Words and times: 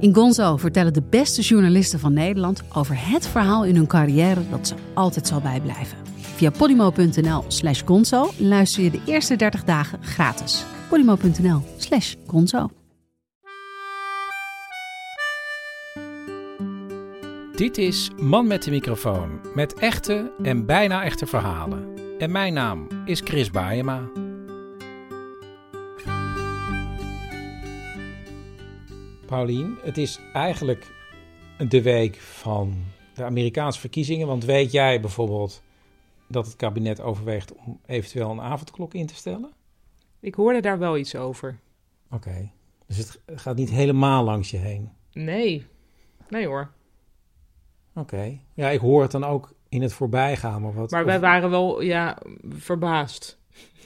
In 0.00 0.14
Gonzo 0.14 0.56
vertellen 0.56 0.92
de 0.92 1.02
beste 1.10 1.42
journalisten 1.42 1.98
van 1.98 2.12
Nederland 2.12 2.62
over 2.74 2.96
het 2.98 3.26
verhaal 3.26 3.64
in 3.64 3.76
hun 3.76 3.86
carrière 3.86 4.40
dat 4.50 4.68
ze 4.68 4.74
altijd 4.94 5.26
zal 5.26 5.40
bijblijven. 5.40 5.98
Via 6.16 6.50
podimo.nl 6.50 7.44
slash 7.48 7.82
gonzo 7.84 8.30
luister 8.36 8.82
je 8.82 8.90
de 8.90 9.00
eerste 9.06 9.36
30 9.36 9.64
dagen 9.64 10.02
gratis. 10.02 10.64
podimo.nl 10.88 11.62
slash 11.76 12.14
gonzo. 12.26 12.68
Dit 17.56 17.78
is 17.78 18.10
Man 18.16 18.46
met 18.46 18.62
de 18.62 18.70
microfoon, 18.70 19.40
met 19.54 19.74
echte 19.74 20.32
en 20.42 20.66
bijna 20.66 21.02
echte 21.04 21.26
verhalen. 21.26 21.84
En 22.18 22.30
mijn 22.30 22.52
naam 22.52 22.86
is 23.04 23.20
Chris 23.24 23.50
Baayema. 23.50 24.00
Paulien, 29.28 29.78
het 29.82 29.98
is 29.98 30.20
eigenlijk 30.32 30.92
de 31.68 31.82
week 31.82 32.16
van 32.16 32.74
de 33.14 33.24
Amerikaanse 33.24 33.80
verkiezingen. 33.80 34.26
Want 34.26 34.44
weet 34.44 34.72
jij 34.72 35.00
bijvoorbeeld 35.00 35.62
dat 36.28 36.46
het 36.46 36.56
kabinet 36.56 37.00
overweegt 37.00 37.54
om 37.54 37.80
eventueel 37.86 38.30
een 38.30 38.40
avondklok 38.40 38.94
in 38.94 39.06
te 39.06 39.14
stellen? 39.14 39.50
Ik 40.20 40.34
hoorde 40.34 40.60
daar 40.60 40.78
wel 40.78 40.96
iets 40.96 41.14
over. 41.14 41.58
Oké, 42.10 42.50
dus 42.86 42.96
het 42.96 43.20
gaat 43.26 43.56
niet 43.56 43.70
helemaal 43.70 44.24
langs 44.24 44.50
je 44.50 44.56
heen? 44.56 44.90
Nee, 45.12 45.66
nee 46.28 46.46
hoor. 46.46 46.70
Oké, 47.94 48.38
ja, 48.54 48.68
ik 48.68 48.80
hoor 48.80 49.02
het 49.02 49.10
dan 49.10 49.24
ook 49.24 49.54
in 49.68 49.82
het 49.82 49.92
voorbijgaan. 49.92 50.62
Maar, 50.62 50.74
wat, 50.74 50.90
maar 50.90 51.04
wij 51.04 51.20
waren 51.20 51.50
wel 51.50 51.80
ja, 51.80 52.18
verbaasd. 52.48 53.38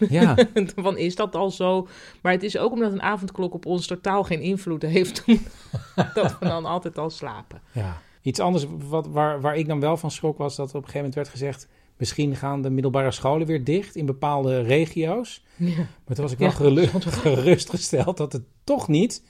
Ja. 0.08 0.36
Van 0.76 0.96
is 0.96 1.16
dat 1.16 1.34
al 1.34 1.50
zo? 1.50 1.88
Maar 2.20 2.32
het 2.32 2.42
is 2.42 2.58
ook 2.58 2.72
omdat 2.72 2.92
een 2.92 3.02
avondklok 3.02 3.54
op 3.54 3.66
ons 3.66 3.86
totaal 3.86 4.24
geen 4.24 4.40
invloed 4.40 4.82
heeft. 4.82 5.24
dat 6.14 6.38
we 6.38 6.46
dan 6.46 6.64
altijd 6.64 6.98
al 6.98 7.10
slapen. 7.10 7.60
Ja. 7.72 8.00
Iets 8.22 8.40
anders 8.40 8.66
wat, 8.88 9.06
waar, 9.06 9.40
waar 9.40 9.56
ik 9.56 9.66
dan 9.66 9.80
wel 9.80 9.96
van 9.96 10.10
schrok 10.10 10.38
was 10.38 10.56
dat 10.56 10.68
op 10.68 10.74
een 10.74 10.80
gegeven 10.80 10.98
moment 10.98 11.14
werd 11.14 11.28
gezegd... 11.28 11.68
misschien 11.96 12.36
gaan 12.36 12.62
de 12.62 12.70
middelbare 12.70 13.10
scholen 13.10 13.46
weer 13.46 13.64
dicht 13.64 13.96
in 13.96 14.06
bepaalde 14.06 14.60
regio's. 14.60 15.44
Ja. 15.56 15.76
Maar 15.76 16.16
toen 16.16 16.24
was 16.24 16.32
ik 16.32 16.38
wel 16.38 16.50
gerustgesteld 17.00 18.16
dat 18.16 18.32
het 18.32 18.42
toch 18.64 18.88
niet... 18.88 19.24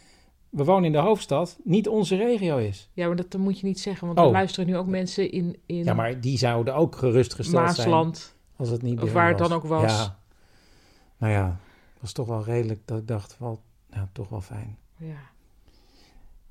We 0.50 0.64
wonen 0.64 0.84
in 0.84 0.92
de 0.92 0.98
hoofdstad, 0.98 1.58
niet 1.64 1.88
onze 1.88 2.16
regio 2.16 2.56
is. 2.56 2.90
Ja, 2.92 3.06
maar 3.06 3.16
dat, 3.16 3.36
moet 3.36 3.60
je 3.60 3.66
niet 3.66 3.80
zeggen, 3.80 4.06
want 4.06 4.18
oh. 4.18 4.24
er 4.24 4.30
luisteren 4.30 4.66
nu 4.66 4.76
ook 4.76 4.86
mensen 4.86 5.30
in, 5.30 5.56
in... 5.66 5.84
Ja, 5.84 5.94
maar 5.94 6.20
die 6.20 6.38
zouden 6.38 6.74
ook 6.74 6.96
gerustgesteld 6.96 7.64
Maasland, 7.64 8.18
zijn. 8.18 8.30
Als 8.56 8.68
het 8.68 8.82
niet 8.82 9.00
of 9.00 9.12
waar 9.12 9.28
het 9.28 9.38
dan 9.38 9.52
ook 9.52 9.64
was. 9.64 9.92
Ja, 9.92 10.21
nou 11.22 11.34
ja, 11.34 11.46
dat 11.46 12.00
was 12.00 12.12
toch 12.12 12.26
wel 12.26 12.44
redelijk 12.44 12.80
dat 12.84 12.98
ik 12.98 13.06
dacht, 13.06 13.36
wel, 13.38 13.62
nou, 13.90 14.06
toch 14.12 14.28
wel 14.28 14.40
fijn. 14.40 14.78
Ja. 14.96 15.30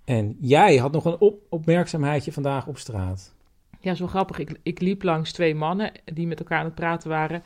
En 0.03 0.38
jij 0.39 0.77
had 0.77 0.91
nog 0.91 1.05
een 1.05 1.19
op 1.19 1.41
opmerkzaamheidje 1.50 2.31
vandaag 2.31 2.67
op 2.67 2.77
straat. 2.77 3.33
Ja, 3.80 3.95
zo 3.95 4.08
grappig. 4.08 4.39
Ik, 4.39 4.59
ik 4.64 4.80
liep 4.80 5.03
langs 5.03 5.31
twee 5.31 5.55
mannen 5.55 5.92
die 6.05 6.27
met 6.27 6.39
elkaar 6.39 6.60
aan 6.60 6.65
het 6.65 6.76
praten 6.76 7.10
waren. 7.10 7.43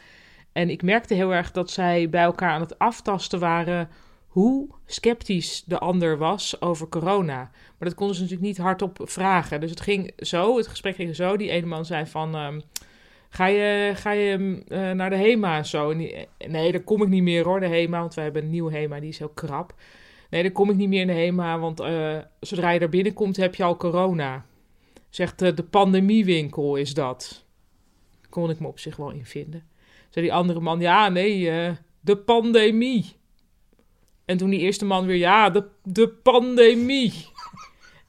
En 0.52 0.70
ik 0.70 0.84
merkte 0.84 1.14
heel 1.14 1.34
erg 1.34 1.52
dat 1.52 1.72
zij 1.72 2.10
bij 2.10 2.24
elkaar 2.24 2.52
aan 2.52 2.62
het 2.62 2.80
aftasten 2.80 3.40
waren 3.40 3.90
hoe 4.28 4.68
sceptisch 4.86 5.64
de 5.64 5.80
ander 5.80 6.18
was 6.18 6.62
over 6.62 6.88
corona. 6.88 7.38
Maar 7.78 7.88
dat 7.90 7.96
konden 7.96 8.16
ze 8.16 8.22
natuurlijk 8.22 8.48
niet 8.48 8.58
hardop 8.58 9.00
vragen. 9.04 9.60
Dus 9.60 9.70
het 9.70 9.82
ging 9.82 10.12
zo, 10.18 10.58
het 10.58 10.68
gesprek 10.68 10.96
ging 10.96 11.16
zo. 11.16 11.38
Die 11.38 11.50
ene 11.50 11.66
man 11.66 11.86
zei 11.86 12.06
van... 12.06 12.36
Ehm, 12.36 12.60
Ga 13.36 13.46
je, 13.46 13.92
ga 13.96 14.12
je 14.12 14.64
uh, 14.68 14.92
naar 14.92 15.10
de 15.10 15.16
HEMA 15.16 15.58
en 15.58 15.66
zo? 15.66 15.94
nee, 15.94 16.72
daar 16.72 16.80
kom 16.84 17.02
ik 17.02 17.08
niet 17.08 17.24
meer 17.24 17.44
hoor, 17.44 17.60
de 17.60 17.68
HEMA. 17.68 18.00
Want 18.00 18.14
wij 18.14 18.24
hebben 18.24 18.44
een 18.44 18.50
nieuwe 18.50 18.72
HEMA, 18.72 19.00
die 19.00 19.10
is 19.10 19.18
heel 19.18 19.30
krap. 19.30 19.74
Nee, 20.30 20.42
daar 20.42 20.52
kom 20.52 20.70
ik 20.70 20.76
niet 20.76 20.90
meer 20.90 21.02
in 21.02 21.08
de 21.08 21.14
HEMA, 21.14 21.60
want 21.60 21.82
uh, 21.82 22.18
zodra 22.40 22.70
je 22.70 22.80
daar 22.80 22.90
binnenkomt 22.90 23.38
heb 23.38 23.56
je 23.56 23.64
al 23.64 23.78
corona. 23.78 24.46
Zegt 25.10 25.42
uh, 25.42 25.56
de 25.56 25.64
pandemiewinkel 25.64 26.76
is 26.76 26.94
dat. 26.94 27.46
Kon 28.30 28.50
ik 28.50 28.60
me 28.60 28.68
op 28.68 28.80
zich 28.80 28.96
wel 28.96 29.12
in 29.12 29.26
vinden. 29.26 29.64
Zei 30.10 30.26
die 30.26 30.34
andere 30.34 30.60
man, 30.60 30.80
ja 30.80 31.10
nee, 31.10 31.50
de 32.02 32.18
pandemie. 32.18 33.14
En 34.26 34.38
toen 34.38 34.50
die 34.50 34.60
eerste 34.60 34.86
man 34.86 35.06
weer, 35.06 35.18
ja, 35.18 35.50
de, 35.50 35.68
de 35.84 36.10
pandemie. 36.10 37.14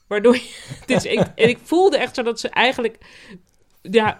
Waardoor, 0.07 0.35
is, 0.87 1.05
ik, 1.05 1.21
en 1.35 1.49
ik 1.49 1.59
voelde 1.63 1.99
echt 1.99 2.15
zo 2.15 2.23
dat 2.23 2.41
ze 2.41 2.49
eigenlijk, 2.49 2.99
ja, 3.83 4.19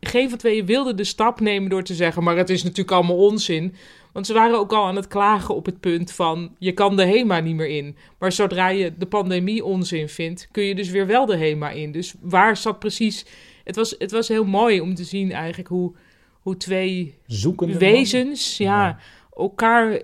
geen 0.00 0.28
van 0.28 0.38
tweeën 0.38 0.66
wilde 0.66 0.94
de 0.94 1.04
stap 1.04 1.40
nemen 1.40 1.70
door 1.70 1.82
te 1.82 1.94
zeggen: 1.94 2.22
maar 2.22 2.36
het 2.36 2.50
is 2.50 2.62
natuurlijk 2.62 2.90
allemaal 2.90 3.16
onzin. 3.16 3.74
Want 4.12 4.26
ze 4.26 4.32
waren 4.32 4.58
ook 4.58 4.72
al 4.72 4.86
aan 4.86 4.96
het 4.96 5.08
klagen 5.08 5.54
op 5.54 5.66
het 5.66 5.80
punt 5.80 6.12
van: 6.12 6.56
je 6.58 6.72
kan 6.72 6.96
de 6.96 7.04
HEMA 7.06 7.40
niet 7.40 7.56
meer 7.56 7.68
in. 7.68 7.96
Maar 8.18 8.32
zodra 8.32 8.68
je 8.68 8.96
de 8.96 9.06
pandemie 9.06 9.64
onzin 9.64 10.08
vindt, 10.08 10.48
kun 10.50 10.62
je 10.62 10.74
dus 10.74 10.88
weer 10.88 11.06
wel 11.06 11.26
de 11.26 11.36
HEMA 11.36 11.70
in. 11.70 11.92
Dus 11.92 12.14
waar 12.20 12.56
zat 12.56 12.78
precies. 12.78 13.26
Het 13.64 13.76
was, 13.76 13.94
het 13.98 14.10
was 14.10 14.28
heel 14.28 14.44
mooi 14.44 14.80
om 14.80 14.94
te 14.94 15.04
zien 15.04 15.32
eigenlijk 15.32 15.68
hoe, 15.68 15.94
hoe 16.40 16.56
twee 16.56 17.18
Zoekende 17.26 17.78
wezens 17.78 18.56
ja, 18.56 18.98
elkaar 19.36 20.02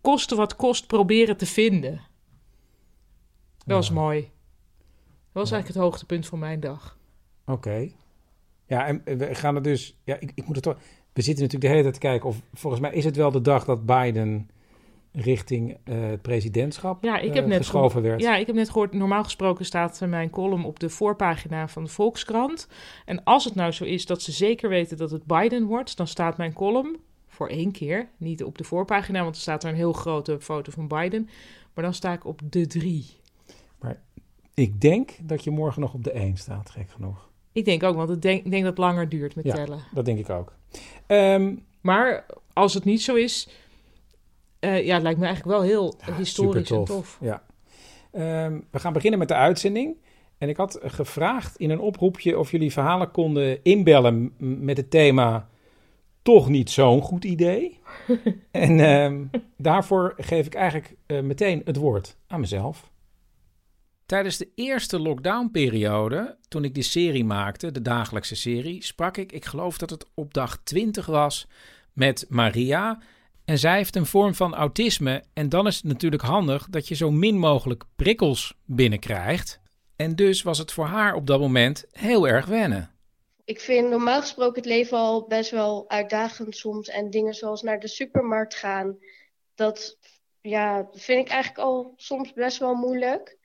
kosten 0.00 0.36
wat 0.36 0.56
kost 0.56 0.86
proberen 0.86 1.36
te 1.36 1.46
vinden. 1.46 2.00
Dat 3.64 3.76
was 3.76 3.90
mooi. 3.90 4.20
Dat 4.20 5.44
was 5.44 5.50
eigenlijk 5.50 5.68
het 5.68 5.76
hoogtepunt 5.76 6.26
van 6.26 6.38
mijn 6.38 6.60
dag. 6.60 6.98
Oké. 7.46 7.90
Ja, 8.66 8.86
en 8.86 9.02
we 9.04 9.34
gaan 9.34 9.54
er 9.54 9.62
dus. 9.62 9.98
Ja, 10.04 10.16
ik, 10.20 10.32
ik 10.34 10.46
moet 10.46 10.54
het 10.54 10.64
toch. 10.64 10.78
We 11.12 11.22
zitten 11.22 11.44
natuurlijk 11.44 11.62
de 11.62 11.68
hele 11.68 11.82
tijd 11.82 11.94
te 11.94 12.08
kijken 12.08 12.28
of. 12.28 12.40
Volgens 12.54 12.82
mij 12.82 12.92
is 12.92 13.04
het 13.04 13.16
wel 13.16 13.30
de 13.30 13.40
dag 13.40 13.64
dat 13.64 13.86
Biden 13.86 14.50
richting 15.16 15.76
uh, 15.84 16.08
het 16.08 16.22
presidentschap 16.22 17.04
ja, 17.04 17.18
ik 17.18 17.34
heb 17.34 17.44
uh, 17.44 17.48
net 17.48 17.58
geschoven 17.58 18.02
werd. 18.02 18.20
Ja, 18.20 18.36
ik 18.36 18.46
heb 18.46 18.56
net 18.56 18.70
gehoord, 18.70 18.92
normaal 18.92 19.24
gesproken 19.24 19.64
staat 19.64 20.00
mijn 20.06 20.30
column 20.30 20.64
op 20.64 20.80
de 20.80 20.88
voorpagina 20.88 21.68
van 21.68 21.84
de 21.84 21.90
Volkskrant. 21.90 22.68
En 23.04 23.24
als 23.24 23.44
het 23.44 23.54
nou 23.54 23.72
zo 23.72 23.84
is 23.84 24.06
dat 24.06 24.22
ze 24.22 24.32
zeker 24.32 24.68
weten 24.68 24.96
dat 24.96 25.10
het 25.10 25.24
Biden 25.24 25.64
wordt, 25.64 25.96
dan 25.96 26.06
staat 26.06 26.36
mijn 26.36 26.52
column 26.52 26.96
voor 27.26 27.48
één 27.48 27.72
keer, 27.72 28.08
niet 28.16 28.44
op 28.44 28.58
de 28.58 28.64
voorpagina, 28.64 29.22
want 29.22 29.34
er 29.34 29.40
staat 29.40 29.64
er 29.64 29.70
een 29.70 29.76
heel 29.76 29.92
grote 29.92 30.40
foto 30.40 30.72
van 30.72 30.88
Biden. 30.88 31.28
Maar 31.74 31.84
dan 31.84 31.94
sta 31.94 32.12
ik 32.12 32.24
op 32.24 32.40
de 32.44 32.66
drie. 32.66 33.06
Maar 33.80 34.00
ik 34.54 34.80
denk 34.80 35.10
dat 35.22 35.44
je 35.44 35.50
morgen 35.50 35.80
nog 35.80 35.94
op 35.94 36.04
de 36.04 36.10
één 36.10 36.36
staat, 36.36 36.70
gek 36.70 36.90
genoeg. 36.90 37.30
Ik 37.56 37.64
denk 37.64 37.82
ook, 37.82 37.96
want 37.96 38.10
ik 38.10 38.22
denk, 38.22 38.50
denk 38.50 38.62
dat 38.62 38.70
het 38.70 38.78
langer 38.78 39.08
duurt 39.08 39.34
met 39.34 39.44
ja, 39.44 39.54
tellen. 39.54 39.78
dat 39.94 40.04
denk 40.04 40.18
ik 40.18 40.30
ook. 40.30 40.52
Um, 41.06 41.64
maar 41.80 42.26
als 42.52 42.74
het 42.74 42.84
niet 42.84 43.02
zo 43.02 43.14
is, 43.14 43.48
uh, 44.60 44.84
ja, 44.84 44.94
het 44.94 45.02
lijkt 45.02 45.18
me 45.18 45.26
eigenlijk 45.26 45.58
wel 45.58 45.66
heel 45.68 45.94
ja, 46.06 46.14
historisch 46.14 46.68
tof. 46.68 46.78
en 46.78 46.94
tof. 46.94 47.18
Ja. 47.20 47.42
Um, 48.44 48.64
we 48.70 48.78
gaan 48.78 48.92
beginnen 48.92 49.18
met 49.18 49.28
de 49.28 49.34
uitzending. 49.34 49.96
En 50.38 50.48
ik 50.48 50.56
had 50.56 50.78
gevraagd 50.82 51.56
in 51.56 51.70
een 51.70 51.80
oproepje 51.80 52.38
of 52.38 52.50
jullie 52.50 52.72
verhalen 52.72 53.10
konden 53.10 53.64
inbellen 53.64 54.32
met 54.38 54.76
het 54.76 54.90
thema 54.90 55.48
toch 56.22 56.48
niet 56.48 56.70
zo'n 56.70 57.00
goed 57.00 57.24
idee. 57.24 57.80
en 58.50 58.80
um, 58.80 59.30
daarvoor 59.56 60.14
geef 60.16 60.46
ik 60.46 60.54
eigenlijk 60.54 60.94
uh, 61.06 61.20
meteen 61.20 61.62
het 61.64 61.76
woord 61.76 62.16
aan 62.26 62.40
mezelf. 62.40 62.90
Tijdens 64.06 64.36
de 64.36 64.48
eerste 64.54 64.98
lockdownperiode, 65.00 66.36
toen 66.48 66.64
ik 66.64 66.74
die 66.74 66.82
serie 66.82 67.24
maakte, 67.24 67.72
de 67.72 67.82
dagelijkse 67.82 68.36
serie, 68.36 68.84
sprak 68.84 69.16
ik, 69.16 69.32
ik 69.32 69.44
geloof 69.44 69.78
dat 69.78 69.90
het 69.90 70.06
op 70.14 70.34
dag 70.34 70.58
20 70.64 71.06
was, 71.06 71.46
met 71.92 72.26
Maria. 72.28 73.02
En 73.44 73.58
zij 73.58 73.76
heeft 73.76 73.96
een 73.96 74.06
vorm 74.06 74.34
van 74.34 74.54
autisme. 74.54 75.22
En 75.32 75.48
dan 75.48 75.66
is 75.66 75.76
het 75.76 75.84
natuurlijk 75.84 76.22
handig 76.22 76.66
dat 76.70 76.88
je 76.88 76.94
zo 76.94 77.10
min 77.10 77.38
mogelijk 77.38 77.84
prikkels 77.96 78.54
binnenkrijgt. 78.64 79.60
En 79.96 80.16
dus 80.16 80.42
was 80.42 80.58
het 80.58 80.72
voor 80.72 80.86
haar 80.86 81.14
op 81.14 81.26
dat 81.26 81.40
moment 81.40 81.84
heel 81.90 82.28
erg 82.28 82.46
wennen. 82.46 82.90
Ik 83.44 83.60
vind 83.60 83.88
normaal 83.88 84.20
gesproken 84.20 84.56
het 84.56 84.70
leven 84.70 84.98
al 84.98 85.26
best 85.26 85.50
wel 85.50 85.84
uitdagend 85.88 86.56
soms. 86.56 86.88
En 86.88 87.10
dingen 87.10 87.34
zoals 87.34 87.62
naar 87.62 87.80
de 87.80 87.88
supermarkt 87.88 88.54
gaan, 88.54 88.98
dat 89.54 89.98
ja, 90.40 90.88
vind 90.92 91.26
ik 91.26 91.32
eigenlijk 91.32 91.62
al 91.62 91.92
soms 91.96 92.32
best 92.32 92.58
wel 92.58 92.74
moeilijk. 92.74 93.35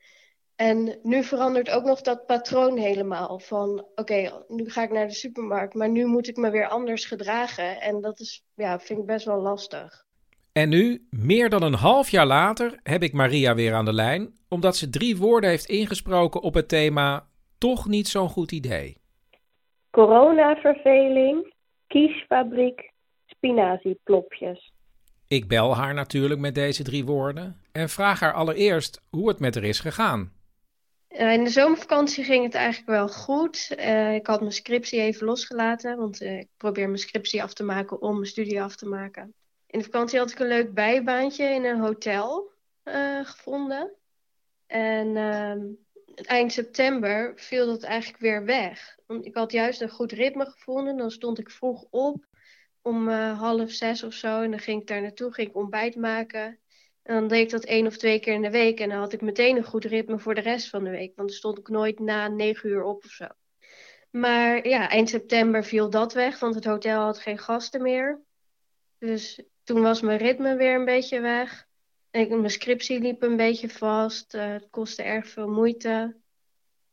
En 0.68 0.98
nu 1.02 1.22
verandert 1.22 1.70
ook 1.70 1.84
nog 1.84 2.00
dat 2.00 2.26
patroon 2.26 2.76
helemaal. 2.76 3.38
Van 3.38 3.86
oké, 3.94 4.44
nu 4.48 4.70
ga 4.70 4.82
ik 4.82 4.90
naar 4.90 5.06
de 5.06 5.14
supermarkt, 5.14 5.74
maar 5.74 5.88
nu 5.88 6.06
moet 6.06 6.28
ik 6.28 6.36
me 6.36 6.50
weer 6.50 6.68
anders 6.68 7.04
gedragen. 7.04 7.80
En 7.80 8.00
dat 8.00 8.20
is, 8.20 8.44
ja, 8.54 8.78
vind 8.78 8.98
ik 8.98 9.06
best 9.06 9.26
wel 9.26 9.40
lastig. 9.40 10.04
En 10.52 10.68
nu, 10.68 11.06
meer 11.10 11.48
dan 11.50 11.62
een 11.62 11.74
half 11.74 12.10
jaar 12.10 12.26
later, 12.26 12.80
heb 12.82 13.02
ik 13.02 13.12
Maria 13.12 13.54
weer 13.54 13.74
aan 13.74 13.84
de 13.84 13.92
lijn, 13.92 14.34
omdat 14.48 14.76
ze 14.76 14.90
drie 14.90 15.16
woorden 15.16 15.50
heeft 15.50 15.66
ingesproken 15.66 16.42
op 16.42 16.54
het 16.54 16.68
thema 16.68 17.26
toch 17.58 17.88
niet 17.88 18.08
zo'n 18.08 18.28
goed 18.28 18.52
idee. 18.52 18.96
Coronaverveling, 19.90 21.54
kiesfabriek, 21.86 22.92
spinazieplopjes. 23.26 24.72
Ik 25.28 25.48
bel 25.48 25.76
haar 25.76 25.94
natuurlijk 25.94 26.40
met 26.40 26.54
deze 26.54 26.82
drie 26.82 27.04
woorden 27.04 27.56
en 27.72 27.88
vraag 27.88 28.20
haar 28.20 28.32
allereerst 28.32 29.02
hoe 29.10 29.28
het 29.28 29.40
met 29.40 29.54
haar 29.54 29.64
is 29.64 29.80
gegaan. 29.80 30.40
Uh, 31.12 31.32
in 31.32 31.44
de 31.44 31.50
zomervakantie 31.50 32.24
ging 32.24 32.44
het 32.44 32.54
eigenlijk 32.54 32.88
wel 32.88 33.08
goed. 33.08 33.74
Uh, 33.78 34.14
ik 34.14 34.26
had 34.26 34.40
mijn 34.40 34.52
scriptie 34.52 35.00
even 35.00 35.26
losgelaten, 35.26 35.96
want 35.96 36.22
uh, 36.22 36.38
ik 36.38 36.48
probeer 36.56 36.86
mijn 36.86 36.98
scriptie 36.98 37.42
af 37.42 37.54
te 37.54 37.64
maken 37.64 38.00
om 38.00 38.14
mijn 38.14 38.26
studie 38.26 38.62
af 38.62 38.76
te 38.76 38.88
maken. 38.88 39.34
In 39.66 39.78
de 39.78 39.84
vakantie 39.84 40.18
had 40.18 40.30
ik 40.30 40.38
een 40.38 40.46
leuk 40.46 40.74
bijbaantje 40.74 41.44
in 41.44 41.64
een 41.64 41.80
hotel 41.80 42.50
gevonden. 43.22 43.92
En 44.66 45.16
ehm, 45.16 45.60
eind 46.14 46.52
september 46.52 47.32
viel 47.36 47.66
dat 47.66 47.82
eigenlijk 47.82 48.22
weer 48.22 48.44
weg. 48.44 48.96
Want 49.06 49.26
ik 49.26 49.34
had 49.34 49.52
juist 49.52 49.80
een 49.80 49.90
goed 49.90 50.12
ritme 50.12 50.44
gevonden. 50.44 50.96
Dan 50.96 51.10
stond 51.10 51.38
ik 51.38 51.50
vroeg 51.50 51.84
op 51.90 52.26
om 52.82 53.08
half 53.08 53.70
zes 53.70 54.02
of 54.02 54.12
zo. 54.12 54.42
En 54.42 54.50
dan 54.50 54.60
ging 54.60 54.80
ik 54.80 54.86
daar 54.86 55.02
naartoe, 55.02 55.32
ging 55.32 55.48
ik 55.48 55.56
ontbijt 55.56 55.96
maken. 55.96 56.58
En 57.02 57.14
dan 57.14 57.28
deed 57.28 57.42
ik 57.42 57.50
dat 57.50 57.64
één 57.64 57.86
of 57.86 57.96
twee 57.96 58.20
keer 58.20 58.34
in 58.34 58.42
de 58.42 58.50
week. 58.50 58.80
En 58.80 58.88
dan 58.88 58.98
had 58.98 59.12
ik 59.12 59.20
meteen 59.20 59.56
een 59.56 59.64
goed 59.64 59.84
ritme 59.84 60.18
voor 60.18 60.34
de 60.34 60.40
rest 60.40 60.68
van 60.68 60.84
de 60.84 60.90
week. 60.90 61.12
Want 61.16 61.28
dan 61.28 61.36
stond 61.36 61.58
ik 61.58 61.68
nooit 61.68 61.98
na 61.98 62.28
negen 62.28 62.68
uur 62.68 62.82
op 62.82 63.04
of 63.04 63.10
zo. 63.10 63.26
Maar 64.10 64.68
ja, 64.68 64.88
eind 64.88 65.08
september 65.08 65.64
viel 65.64 65.90
dat 65.90 66.12
weg, 66.12 66.38
want 66.38 66.54
het 66.54 66.64
hotel 66.64 67.02
had 67.02 67.18
geen 67.18 67.38
gasten 67.38 67.82
meer. 67.82 68.20
Dus 68.98 69.42
toen 69.64 69.82
was 69.82 70.00
mijn 70.00 70.18
ritme 70.18 70.56
weer 70.56 70.74
een 70.74 70.84
beetje 70.84 71.20
weg. 71.20 71.66
En 72.10 72.28
mijn 72.28 72.50
scriptie 72.50 73.00
liep 73.00 73.22
een 73.22 73.36
beetje 73.36 73.68
vast. 73.68 74.34
Uh, 74.34 74.46
het 74.46 74.66
kostte 74.70 75.02
erg 75.02 75.28
veel 75.28 75.48
moeite. 75.48 76.16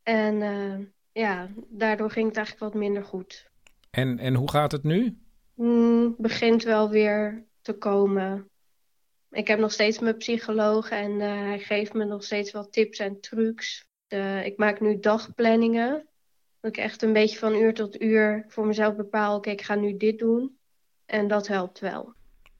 En 0.02 0.40
uh, 0.40 0.86
ja, 1.12 1.48
daardoor 1.68 2.10
ging 2.10 2.26
het 2.26 2.36
eigenlijk 2.36 2.72
wat 2.72 2.82
minder 2.82 3.04
goed. 3.04 3.50
En, 3.90 4.18
en 4.18 4.34
hoe 4.34 4.50
gaat 4.50 4.72
het 4.72 4.82
nu? 4.82 5.18
Mm, 5.54 6.14
begint 6.18 6.62
wel 6.62 6.90
weer 6.90 7.44
te 7.60 7.72
komen. 7.72 8.49
Ik 9.30 9.46
heb 9.48 9.58
nog 9.58 9.72
steeds 9.72 9.98
mijn 9.98 10.16
psycholoog 10.16 10.90
en 10.90 11.10
uh, 11.10 11.26
hij 11.26 11.58
geeft 11.58 11.92
me 11.92 12.04
nog 12.04 12.24
steeds 12.24 12.52
wel 12.52 12.68
tips 12.68 12.98
en 12.98 13.20
trucs. 13.20 13.84
ik 14.44 14.54
maak 14.56 14.80
nu 14.80 14.98
dagplanningen. 14.98 16.08
Dat 16.60 16.70
ik 16.70 16.76
echt 16.76 17.02
een 17.02 17.12
beetje 17.12 17.38
van 17.38 17.54
uur 17.54 17.74
tot 17.74 18.02
uur 18.02 18.44
voor 18.48 18.66
mezelf 18.66 18.96
bepaal: 18.96 19.36
oké, 19.36 19.50
ik 19.50 19.62
ga 19.62 19.74
nu 19.74 19.96
dit 19.96 20.18
doen. 20.18 20.58
En 21.06 21.28
dat 21.28 21.46
helpt 21.46 21.78
wel. 21.78 22.14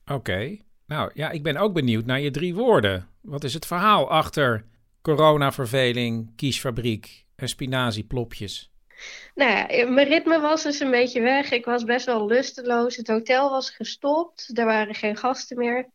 Oké. 0.07 0.59
Nou 0.87 1.11
ja, 1.15 1.31
ik 1.31 1.43
ben 1.43 1.57
ook 1.57 1.73
benieuwd 1.73 2.05
naar 2.05 2.21
je 2.21 2.31
drie 2.31 2.55
woorden. 2.55 3.09
Wat 3.21 3.45
is 3.45 3.55
het 3.55 3.67
verhaal 3.67 4.11
achter 4.11 4.65
coronaverveling, 5.03 6.37
kiesfabriek 6.37 7.25
en 7.37 7.49
spinazieplopjes? 7.49 8.71
Nou 9.35 9.51
ja, 9.51 9.91
mijn 9.91 10.09
ritme 10.09 10.41
was 10.41 10.63
dus 10.63 10.81
een 10.81 10.91
beetje 10.91 11.21
weg. 11.21 11.51
Ik 11.51 11.65
was 11.65 11.85
best 11.85 12.07
wel 12.07 12.27
lusteloos. 12.27 12.97
Het 12.97 13.09
hotel 13.09 13.51
was 13.51 13.71
gestopt. 13.71 14.59
Er 14.59 14.65
waren 14.65 14.95
geen 14.95 15.17
gasten 15.17 15.59
meer. 15.59 15.89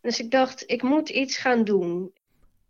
Dus 0.00 0.20
ik 0.20 0.30
dacht, 0.30 0.64
ik 0.66 0.82
moet 0.82 1.08
iets 1.08 1.36
gaan 1.36 1.64
doen. 1.64 2.12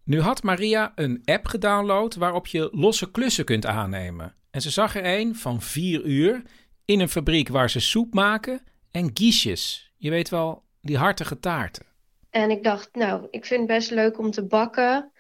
Nu 0.05 0.21
had 0.21 0.43
Maria 0.43 0.93
een 0.94 1.23
app 1.25 1.47
gedownload 1.47 2.15
waarop 2.15 2.47
je 2.47 2.69
losse 2.73 3.11
klussen 3.11 3.44
kunt 3.44 3.67
aannemen. 3.67 4.35
En 4.50 4.61
ze 4.61 4.71
zag 4.71 4.97
er 4.97 5.19
een 5.19 5.35
van 5.35 5.61
vier 5.61 6.05
uur 6.05 6.43
in 6.85 7.00
een 7.00 7.09
fabriek 7.09 7.49
waar 7.49 7.71
ze 7.71 7.81
soep 7.81 8.15
maken 8.15 8.62
en 8.91 9.11
guiches. 9.15 9.93
Je 9.97 10.11
weet 10.11 10.29
wel, 10.29 10.62
die 10.81 10.97
hartige 10.97 11.41
taarten. 11.41 11.87
En 12.31 12.50
ik 12.50 12.62
dacht, 12.62 12.94
nou, 12.94 13.27
ik 13.31 13.47
vind 13.47 13.61
het 13.61 13.69
best 13.79 13.91
leuk 13.91 14.19
om 14.19 14.31
te 14.31 14.47
bakken. 14.47 15.12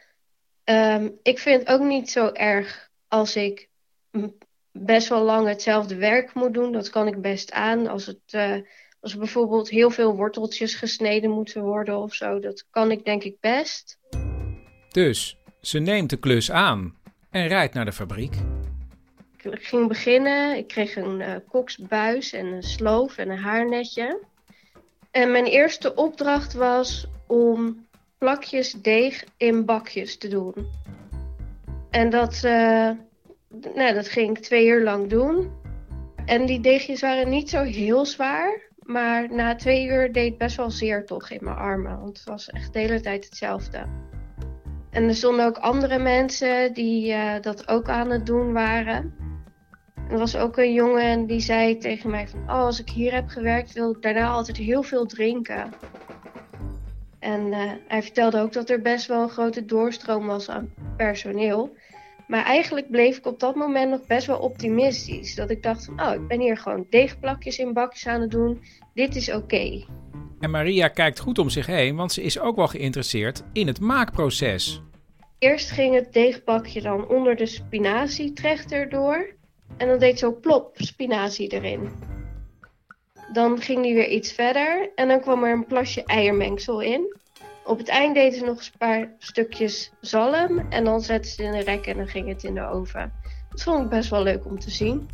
Um, 0.64 1.18
ik 1.22 1.38
vind 1.38 1.60
het 1.60 1.68
ook 1.68 1.86
niet 1.86 2.10
zo 2.10 2.30
erg 2.32 2.90
als 3.08 3.36
ik 3.36 3.68
best 4.72 5.08
wel 5.08 5.22
lang 5.22 5.48
hetzelfde 5.48 5.96
werk 5.96 6.34
moet 6.34 6.54
doen. 6.54 6.72
Dat 6.72 6.90
kan 6.90 7.06
ik 7.06 7.20
best 7.20 7.52
aan. 7.52 7.86
Als 7.86 8.06
het 8.06 8.32
uh, 8.34 8.56
als 9.00 9.16
bijvoorbeeld 9.16 9.68
heel 9.68 9.90
veel 9.90 10.16
worteltjes 10.16 10.74
gesneden 10.74 11.30
moeten 11.30 11.62
worden 11.62 11.98
of 11.98 12.14
zo, 12.14 12.38
dat 12.38 12.64
kan 12.70 12.90
ik 12.90 13.04
denk 13.04 13.22
ik 13.22 13.40
best. 13.40 13.98
Dus 14.90 15.36
ze 15.60 15.78
neemt 15.78 16.10
de 16.10 16.16
klus 16.16 16.50
aan 16.50 16.96
en 17.30 17.46
rijdt 17.46 17.74
naar 17.74 17.84
de 17.84 17.92
fabriek. 17.92 18.34
Ik 19.42 19.66
ging 19.66 19.88
beginnen. 19.88 20.56
Ik 20.56 20.66
kreeg 20.66 20.96
een 20.96 21.20
uh, 21.20 21.34
koksbuis 21.48 22.32
en 22.32 22.46
een 22.46 22.62
sloof 22.62 23.16
en 23.16 23.30
een 23.30 23.38
haarnetje. 23.38 24.20
En 25.10 25.30
mijn 25.30 25.44
eerste 25.44 25.94
opdracht 25.94 26.52
was 26.52 27.06
om 27.26 27.86
plakjes 28.18 28.72
deeg 28.72 29.24
in 29.36 29.64
bakjes 29.64 30.18
te 30.18 30.28
doen. 30.28 30.54
En 31.90 32.10
dat, 32.10 32.34
uh, 32.34 32.90
nou, 33.74 33.94
dat 33.94 34.08
ging 34.08 34.36
ik 34.36 34.42
twee 34.42 34.66
uur 34.66 34.82
lang 34.82 35.08
doen. 35.08 35.52
En 36.26 36.46
die 36.46 36.60
deegjes 36.60 37.00
waren 37.00 37.28
niet 37.28 37.50
zo 37.50 37.62
heel 37.62 38.06
zwaar. 38.06 38.69
Maar 38.82 39.34
na 39.34 39.54
twee 39.54 39.86
uur 39.86 40.12
deed 40.12 40.28
het 40.28 40.38
best 40.38 40.56
wel 40.56 40.70
zeer 40.70 41.06
toch 41.06 41.30
in 41.30 41.44
mijn 41.44 41.56
armen. 41.56 42.00
Want 42.00 42.18
het 42.18 42.28
was 42.28 42.50
echt 42.50 42.72
de 42.72 42.78
hele 42.78 43.00
tijd 43.00 43.24
hetzelfde. 43.24 43.86
En 44.90 45.08
er 45.08 45.14
stonden 45.14 45.46
ook 45.46 45.58
andere 45.58 45.98
mensen 45.98 46.74
die 46.74 47.12
uh, 47.12 47.32
dat 47.40 47.68
ook 47.68 47.88
aan 47.88 48.10
het 48.10 48.26
doen 48.26 48.52
waren. 48.52 49.14
Er 50.10 50.18
was 50.18 50.36
ook 50.36 50.56
een 50.56 50.72
jongen 50.72 51.26
die 51.26 51.40
zei 51.40 51.78
tegen 51.78 52.10
mij 52.10 52.28
van... 52.28 52.42
Oh, 52.42 52.48
als 52.48 52.80
ik 52.80 52.88
hier 52.88 53.12
heb 53.14 53.28
gewerkt 53.28 53.72
wil 53.72 53.90
ik 53.90 54.02
daarna 54.02 54.28
altijd 54.28 54.56
heel 54.56 54.82
veel 54.82 55.06
drinken. 55.06 55.72
En 57.18 57.46
uh, 57.46 57.72
hij 57.88 58.02
vertelde 58.02 58.40
ook 58.40 58.52
dat 58.52 58.70
er 58.70 58.80
best 58.80 59.06
wel 59.06 59.22
een 59.22 59.28
grote 59.28 59.64
doorstroom 59.64 60.26
was 60.26 60.48
aan 60.48 60.74
personeel. 60.96 61.76
Maar 62.30 62.44
eigenlijk 62.44 62.90
bleef 62.90 63.16
ik 63.16 63.26
op 63.26 63.40
dat 63.40 63.54
moment 63.54 63.90
nog 63.90 64.06
best 64.06 64.26
wel 64.26 64.38
optimistisch. 64.38 65.34
Dat 65.34 65.50
ik 65.50 65.62
dacht 65.62 65.84
van, 65.84 66.00
oh, 66.00 66.14
ik 66.14 66.28
ben 66.28 66.40
hier 66.40 66.56
gewoon 66.56 66.86
deegplakjes 66.90 67.58
in 67.58 67.72
bakjes 67.72 68.06
aan 68.06 68.20
het 68.20 68.30
doen. 68.30 68.62
Dit 68.94 69.16
is 69.16 69.32
oké. 69.32 69.84
En 70.40 70.50
Maria 70.50 70.88
kijkt 70.88 71.18
goed 71.18 71.38
om 71.38 71.48
zich 71.48 71.66
heen, 71.66 71.96
want 71.96 72.12
ze 72.12 72.22
is 72.22 72.38
ook 72.38 72.56
wel 72.56 72.66
geïnteresseerd 72.66 73.42
in 73.52 73.66
het 73.66 73.80
maakproces. 73.80 74.82
Eerst 75.38 75.70
ging 75.70 75.94
het 75.94 76.12
deegbakje 76.12 76.80
dan 76.80 77.08
onder 77.08 77.36
de 77.36 77.46
spinazietrechter 77.46 78.88
door. 78.88 79.34
En 79.76 79.88
dan 79.88 79.98
deed 79.98 80.18
zo 80.18 80.34
plop 80.40 80.70
spinazie 80.74 81.48
erin. 81.48 81.88
Dan 83.32 83.60
ging 83.60 83.82
die 83.82 83.94
weer 83.94 84.08
iets 84.08 84.32
verder 84.32 84.90
en 84.94 85.08
dan 85.08 85.20
kwam 85.20 85.44
er 85.44 85.52
een 85.52 85.66
plasje 85.66 86.04
eiermengsel 86.04 86.80
in. 86.80 87.16
Op 87.64 87.78
het 87.78 87.88
eind 87.88 88.14
deden 88.14 88.38
ze 88.38 88.44
nog 88.44 88.58
een 88.58 88.78
paar 88.78 89.14
stukjes 89.18 89.92
zalm 90.00 90.58
en 90.58 90.84
dan 90.84 91.00
zetten 91.00 91.30
ze 91.30 91.42
het 91.42 91.52
in 91.52 91.58
de 91.58 91.70
rek 91.70 91.86
en 91.86 91.96
dan 91.96 92.08
ging 92.08 92.28
het 92.28 92.44
in 92.44 92.54
de 92.54 92.68
oven. 92.68 93.12
Dat 93.50 93.62
vond 93.62 93.84
ik 93.84 93.88
best 93.88 94.10
wel 94.10 94.22
leuk 94.22 94.46
om 94.46 94.58
te 94.58 94.70
zien. 94.70 95.08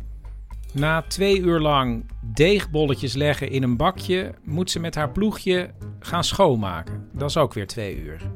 Na 0.73 1.01
twee 1.01 1.39
uur 1.39 1.59
lang 1.59 2.05
deegbolletjes 2.21 3.13
leggen 3.13 3.49
in 3.49 3.63
een 3.63 3.77
bakje, 3.77 4.33
moet 4.43 4.71
ze 4.71 4.79
met 4.79 4.95
haar 4.95 5.11
ploegje 5.11 5.69
gaan 5.99 6.23
schoonmaken. 6.23 7.09
Dat 7.13 7.29
is 7.29 7.37
ook 7.37 7.53
weer 7.53 7.67
twee 7.67 7.97
uur. 7.97 8.31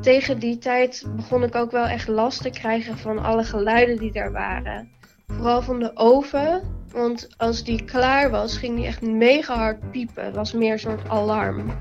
Tegen 0.00 0.38
die 0.38 0.58
tijd 0.58 1.06
begon 1.16 1.42
ik 1.42 1.54
ook 1.54 1.70
wel 1.70 1.86
echt 1.86 2.08
last 2.08 2.42
te 2.42 2.50
krijgen 2.50 2.98
van 2.98 3.18
alle 3.18 3.44
geluiden 3.44 3.98
die 3.98 4.12
er 4.12 4.32
waren. 4.32 4.90
Vooral 5.26 5.62
van 5.62 5.78
de 5.78 5.90
oven, 5.94 6.62
want 6.92 7.28
als 7.36 7.64
die 7.64 7.84
klaar 7.84 8.30
was, 8.30 8.58
ging 8.58 8.76
die 8.76 8.86
echt 8.86 9.02
mega 9.02 9.56
hard 9.56 9.90
piepen. 9.90 10.24
Het 10.24 10.34
was 10.34 10.52
meer 10.52 10.72
een 10.72 10.78
soort 10.78 11.08
alarm. 11.08 11.72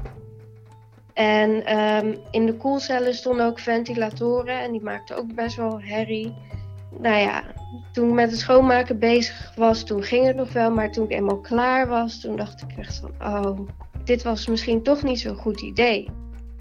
En 1.16 1.78
um, 1.80 2.18
in 2.32 2.46
de 2.46 2.54
koelcellen 2.54 3.14
stonden 3.14 3.46
ook 3.46 3.60
ventilatoren 3.60 4.60
en 4.60 4.72
die 4.72 4.82
maakten 4.82 5.18
ook 5.18 5.36
best 5.36 5.56
wel 5.56 5.82
herrie. 5.82 6.34
Nou 7.00 7.18
ja, 7.18 7.44
toen 7.92 8.08
ik 8.08 8.14
met 8.14 8.32
het 8.32 8.40
schoonmaken 8.40 9.00
bezig 9.00 9.54
was, 9.56 9.84
toen 9.84 10.04
ging 10.04 10.26
het 10.26 10.36
nog 10.36 10.54
wel. 10.54 10.72
Maar 10.72 10.92
toen 10.92 11.04
ik 11.04 11.12
eenmaal 11.12 11.40
klaar 11.40 11.88
was, 11.88 12.22
toen 12.22 12.36
dacht 12.36 12.62
ik 12.62 12.78
echt 12.78 13.02
van... 13.02 13.12
Oh, 13.20 13.60
dit 14.04 14.24
was 14.24 14.48
misschien 14.48 14.84
toch 14.84 15.04
niet 15.04 15.20
zo'n 15.20 15.36
goed 15.36 15.62
idee. 15.62 16.10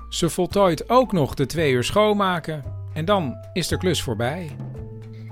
Ze 0.09 0.29
voltooit 0.29 0.91
ook 0.91 1.13
nog 1.13 1.35
de 1.35 1.47
twee 1.47 1.73
uur 1.73 1.85
schoonmaken. 1.85 2.65
En 2.93 3.05
dan 3.05 3.37
is 3.53 3.69
de 3.69 3.79
klus 3.79 4.03
voorbij. 4.03 4.51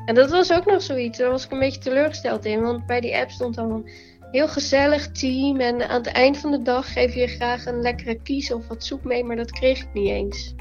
En 0.07 0.15
dat 0.15 0.31
was 0.31 0.53
ook 0.53 0.67
nog 0.67 0.83
zoiets. 0.83 1.19
Daar 1.19 1.31
was 1.31 1.45
ik 1.45 1.51
een 1.51 1.59
beetje 1.59 1.81
teleurgesteld 1.81 2.45
in. 2.45 2.63
Want 2.63 2.87
bij 2.87 3.01
die 3.01 3.17
app 3.17 3.31
stond 3.31 3.55
dan 3.55 3.89
heel 4.33 4.49
gezellig 4.49 5.11
team. 5.11 5.61
En 5.61 5.89
aan 5.89 6.03
het 6.03 6.13
eind 6.13 6.39
van 6.39 6.51
de 6.51 6.63
dag 6.63 6.93
geef 6.93 7.15
je 7.15 7.27
graag 7.27 7.67
een 7.67 7.81
lekkere 7.81 8.23
kies 8.23 8.53
of 8.53 8.69
wat 8.69 8.85
soep 8.85 9.05
mee, 9.05 9.25
maar 9.25 9.37
dat 9.37 9.51
kreeg 9.51 9.81
ik 9.81 9.93
niet 9.93 10.09
eens. 10.09 10.55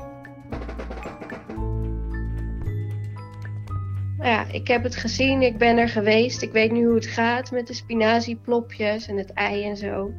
ja, 4.22 4.46
ik 4.52 4.68
heb 4.68 4.84
het 4.84 4.96
gezien, 4.96 5.42
ik 5.42 5.58
ben 5.58 5.78
er 5.78 5.90
geweest. 5.90 6.42
Ik 6.42 6.52
weet 6.52 6.72
nu 6.72 6.86
hoe 6.86 6.96
het 6.96 7.06
gaat 7.06 7.52
met 7.52 7.68
de 7.68 7.74
spinazieplopjes 7.74 9.08
en 9.08 9.18
het 9.18 9.34
ei 9.34 9.64
en 9.64 9.78
zo. 9.78 10.12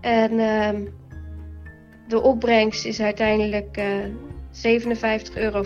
En 0.00 0.32
uh, 0.32 0.90
de 2.08 2.22
opbrengst 2.22 2.84
is 2.84 3.00
uiteindelijk 3.00 3.76
uh, 3.78 4.04
eh, 4.04 4.10
57,40 5.30 5.34
euro. 5.34 5.64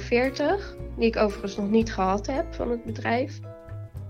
Die 0.96 1.06
ik 1.06 1.16
overigens 1.16 1.56
nog 1.56 1.70
niet 1.70 1.92
gehad 1.92 2.26
heb 2.26 2.54
van 2.54 2.70
het 2.70 2.84
bedrijf. 2.84 3.40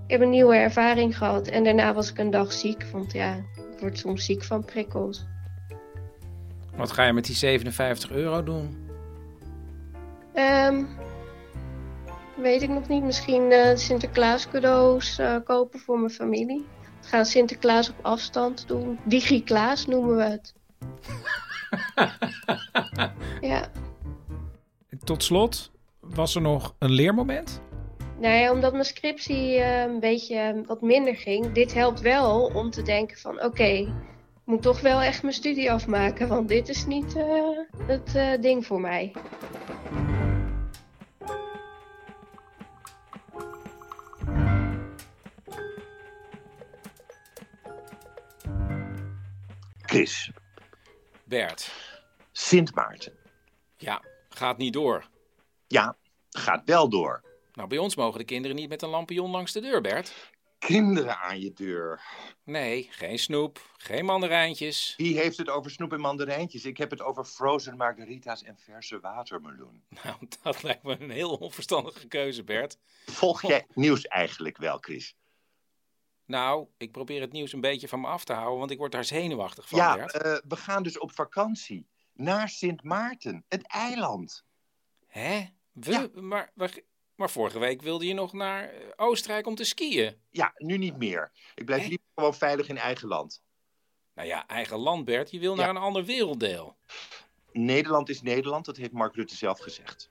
Ik 0.09 0.15
heb 0.15 0.23
een 0.23 0.31
nieuwe 0.31 0.57
ervaring 0.57 1.19
gehad 1.19 1.47
en 1.47 1.65
daarna 1.65 1.95
was 1.95 2.11
ik 2.11 2.19
een 2.19 2.31
dag 2.31 2.53
ziek. 2.53 2.85
Want 2.93 3.13
ja, 3.13 3.35
ik 3.35 3.81
word 3.81 3.99
soms 3.99 4.25
ziek 4.25 4.45
van 4.45 4.65
prikkels. 4.65 5.27
Wat 6.77 6.93
ga 6.93 7.05
je 7.05 7.13
met 7.13 7.25
die 7.25 7.35
57 7.35 8.11
euro 8.11 8.43
doen? 8.43 8.89
Ehm, 10.35 10.85
weet 12.37 12.63
ik 12.63 12.69
nog 12.69 12.89
niet. 12.89 13.03
Misschien 13.03 13.53
eh, 13.53 13.77
Sinterklaas 13.77 14.49
cadeaus 14.49 15.19
eh, 15.19 15.37
kopen 15.45 15.81
voor 15.81 15.99
mijn 15.99 16.11
familie. 16.11 16.67
We 17.01 17.09
gaan 17.09 17.25
Sinterklaas 17.25 17.91
op 17.91 17.99
afstand 18.03 18.69
doen. 18.69 18.99
Digi-Klaas 19.05 19.87
noemen 19.87 20.17
we 20.17 20.23
het. 20.23 20.55
ja. 23.51 23.71
Tot 25.05 25.23
slot, 25.23 25.71
was 26.01 26.35
er 26.35 26.41
nog 26.41 26.75
een 26.79 26.91
leermoment? 26.91 27.61
Nou 28.21 28.35
ja, 28.35 28.53
omdat 28.53 28.73
mijn 28.73 28.85
scriptie 28.85 29.59
eh, 29.59 29.81
een 29.81 30.01
beetje 30.01 30.63
wat 30.67 30.81
minder 30.81 31.17
ging. 31.17 31.53
Dit 31.53 31.75
helpt 31.75 32.01
wel 32.01 32.45
om 32.45 32.71
te 32.71 32.83
denken 32.83 33.17
van 33.17 33.43
oké, 33.43 33.65
ik 33.65 34.45
moet 34.45 34.63
toch 34.63 34.81
wel 34.81 35.01
echt 35.01 35.23
mijn 35.23 35.35
studie 35.35 35.73
afmaken. 35.73 36.29
Want 36.29 36.49
dit 36.49 36.69
is 36.69 36.87
niet 36.87 37.17
eh, 37.17 37.59
het 37.87 38.15
eh, 38.15 38.41
ding 38.41 38.67
voor 38.67 38.81
mij. 38.81 39.13
Chris, 49.81 50.31
Bert, 51.25 51.73
Sint 52.33 52.75
Maarten. 52.75 53.13
ja, 53.77 54.03
gaat 54.29 54.59
niet 54.59 54.73
door. 54.73 55.09
Ja, 55.67 55.97
gaat 56.31 56.63
wel 56.65 56.89
door. 56.89 57.23
Nou, 57.59 57.71
bij 57.71 57.79
ons 57.79 57.97
mogen 57.97 58.19
de 58.19 58.25
kinderen 58.25 58.57
niet 58.57 58.69
met 58.69 58.83
een 58.83 58.89
lampion 58.89 59.31
langs 59.31 59.53
de 59.53 59.61
deur, 59.61 59.81
Bert. 59.81 60.33
Kinderen 60.59 61.19
aan 61.19 61.41
je 61.41 61.53
deur. 61.53 62.03
Nee, 62.45 62.89
geen 62.91 63.19
snoep, 63.19 63.71
geen 63.77 64.05
mandarijntjes. 64.05 64.95
Wie 64.97 65.19
heeft 65.19 65.37
het 65.37 65.49
over 65.49 65.71
snoep 65.71 65.93
en 65.93 66.01
mandarijntjes? 66.01 66.65
Ik 66.65 66.77
heb 66.77 66.91
het 66.91 67.03
over 67.03 67.25
frozen 67.25 67.77
margarita's 67.77 68.43
en 68.43 68.59
verse 68.59 69.01
watermeloen. 69.01 69.83
Nou, 70.05 70.17
dat 70.43 70.63
lijkt 70.63 70.83
me 70.83 71.01
een 71.01 71.11
heel 71.11 71.35
onverstandige 71.35 72.07
keuze, 72.07 72.45
Bert. 72.45 72.79
Volg 73.07 73.43
jij 73.43 73.67
nieuws 73.75 74.07
eigenlijk 74.07 74.57
wel, 74.57 74.79
Chris? 74.79 75.17
Nou, 76.25 76.67
ik 76.77 76.93
probeer 76.93 77.21
het 77.21 77.33
nieuws 77.33 77.53
een 77.53 77.61
beetje 77.61 77.89
van 77.89 78.01
me 78.01 78.07
af 78.07 78.25
te 78.25 78.33
houden, 78.33 78.59
want 78.59 78.71
ik 78.71 78.79
word 78.79 78.93
daar 78.93 79.05
zenuwachtig 79.05 79.69
van, 79.69 79.79
ja, 79.79 79.95
Bert. 79.97 80.13
eh, 80.13 80.37
we 80.49 80.57
gaan 80.57 80.83
dus 80.83 80.99
op 80.99 81.13
vakantie. 81.13 81.87
Naar 82.13 82.49
Sint 82.49 82.83
Maarten, 82.83 83.45
het 83.49 83.67
eiland. 83.67 84.45
Hè? 85.07 85.47
We? 85.73 85.91
Ja. 85.91 86.09
Maar, 86.15 86.51
maar, 86.55 86.71
maar 87.19 87.31
vorige 87.31 87.59
week 87.59 87.83
wilde 87.83 88.07
je 88.07 88.15
nog 88.15 88.33
naar 88.33 88.69
eh, 88.69 88.81
Oostenrijk 88.97 89.47
om 89.47 89.55
te 89.55 89.65
skiën. 89.65 90.17
Ja, 90.31 90.53
nu 90.57 90.77
niet 90.79 90.97
meer. 90.99 91.33
Ik 91.55 91.65
blijf 91.65 91.83
Hè? 91.83 91.89
liever 91.89 92.07
gewoon 92.15 92.35
veilig 92.35 92.69
in 92.69 92.79
eigen 92.79 93.09
land. 93.09 93.43
Nou 94.15 94.29
ja, 94.29 94.47
eigen 94.47 94.79
land, 94.79 95.05
Bert. 95.05 95.31
Je 95.31 95.39
wil 95.39 95.55
Ja. 95.55 95.61
naar 95.61 95.69
een 95.69 95.77
ander 95.77 96.05
werelddeel. 96.05 96.77
Nederland 97.53 98.09
is 98.09 98.23
Nederland, 98.23 98.65
dat 98.65 98.77
heeft 98.77 98.93
Mark 98.93 99.15
Rutte 99.15 99.37
zelf 99.37 99.59
gezegd. 99.61 100.11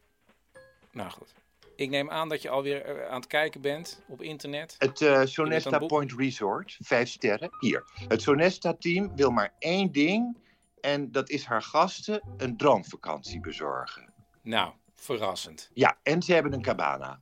Nou 0.91 1.09
goed. 1.09 1.33
Ik 1.75 1.89
neem 1.89 2.09
aan 2.09 2.29
dat 2.29 2.41
je 2.41 2.49
alweer 2.49 2.81
eh, 2.85 3.07
aan 3.09 3.19
het 3.19 3.27
kijken 3.27 3.61
bent 3.61 4.01
op 4.07 4.21
internet. 4.21 4.75
Het 4.77 5.01
eh, 5.01 5.21
Sonesta 5.25 5.77
boek? 5.79 5.87
Point 5.89 6.13
Resort, 6.13 6.77
vijf 6.79 7.09
sterren, 7.09 7.49
hier. 7.59 7.83
Het 8.07 8.21
Sonesta-team 8.21 9.15
wil 9.15 9.29
maar 9.31 9.53
één 9.59 9.91
ding 9.91 10.37
en 10.81 11.11
dat 11.11 11.29
is 11.29 11.45
haar 11.45 11.61
gasten 11.61 12.21
een 12.37 12.57
droomvakantie 12.57 13.39
bezorgen. 13.39 14.13
Nou, 14.41 14.73
verrassend. 15.01 15.69
Ja, 15.73 15.97
en 16.03 16.21
ze 16.21 16.33
hebben 16.33 16.53
een 16.53 16.61
cabana. 16.61 17.21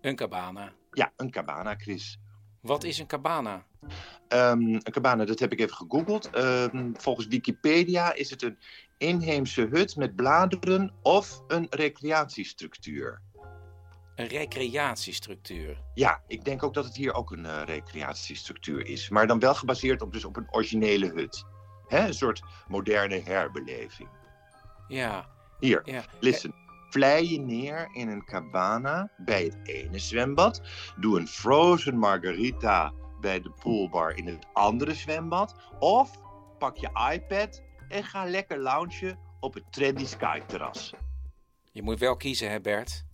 Een 0.00 0.16
cabana. 0.16 0.72
Ja, 0.90 1.12
een 1.16 1.30
cabana, 1.30 1.74
Chris. 1.76 2.18
Wat 2.60 2.84
is 2.84 2.98
een 2.98 3.06
cabana? 3.06 3.66
Ehm, 4.28 4.60
een 4.60 4.82
cabana, 4.82 5.24
dat 5.24 5.38
heb 5.38 5.52
ik 5.52 5.60
even 5.60 5.76
gegoogeld. 5.76 6.30
Ehm, 6.30 6.92
volgens 6.94 7.26
Wikipedia 7.26 8.12
is 8.14 8.30
het 8.30 8.42
een 8.42 8.58
inheemse 8.98 9.66
hut 9.70 9.96
met 9.96 10.16
bladeren 10.16 10.92
of 11.02 11.42
een 11.48 11.66
recreatiestructuur. 11.70 13.20
Een 14.14 14.26
recreatiestructuur. 14.26 15.82
Ja, 15.94 16.22
ik 16.26 16.44
denk 16.44 16.62
ook 16.62 16.74
dat 16.74 16.84
het 16.84 16.96
hier 16.96 17.14
ook 17.14 17.30
een 17.30 17.46
eh, 17.46 17.62
recreatiestructuur 17.64 18.86
is. 18.86 19.08
Maar 19.08 19.26
dan 19.26 19.38
wel 19.38 19.54
gebaseerd 19.54 20.02
op, 20.02 20.12
dus 20.12 20.24
op 20.24 20.36
een 20.36 20.46
originele 20.50 21.06
hut. 21.06 21.44
Hè? 21.86 22.06
Een 22.06 22.14
soort 22.14 22.42
moderne 22.68 23.20
herbeleving. 23.20 24.08
Ja, 24.88 25.28
Hier, 25.60 25.82
ja. 25.84 26.04
listen. 26.20 26.54
Vlei 26.92 27.30
je 27.30 27.38
neer 27.40 27.88
in 27.92 28.08
een 28.08 28.24
cabana 28.24 29.10
bij 29.16 29.44
het 29.44 29.58
ene 29.62 29.98
zwembad. 29.98 30.62
Doe 30.96 31.18
een 31.18 31.28
frozen 31.28 31.98
margarita 31.98 32.92
bij 33.20 33.40
de 33.40 33.50
poolbar 33.50 34.16
in 34.16 34.26
het 34.26 34.46
andere 34.52 34.94
zwembad. 34.94 35.56
Of 35.78 36.10
pak 36.58 36.76
je 36.76 37.10
iPad 37.12 37.62
en 37.88 38.04
ga 38.04 38.24
lekker 38.24 38.58
loungen 38.58 39.18
op 39.40 39.54
het 39.54 39.72
trendy 39.72 40.04
Sky 40.04 40.40
terras. 40.46 40.94
Je 41.70 41.82
moet 41.82 41.98
wel 41.98 42.16
kiezen, 42.16 42.50
hè 42.50 42.60
Bert? 42.60 43.04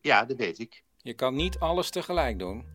Ja, 0.00 0.24
dat 0.24 0.36
weet 0.36 0.58
ik. 0.58 0.84
Je 0.96 1.14
kan 1.14 1.34
niet 1.34 1.58
alles 1.58 1.90
tegelijk 1.90 2.38
doen. 2.38 2.66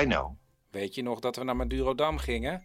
I 0.00 0.04
know. 0.04 0.36
Weet 0.70 0.94
je 0.94 1.02
nog 1.02 1.20
dat 1.20 1.36
we 1.36 1.44
naar 1.44 1.56
Madurodam 1.56 2.18
gingen? 2.18 2.62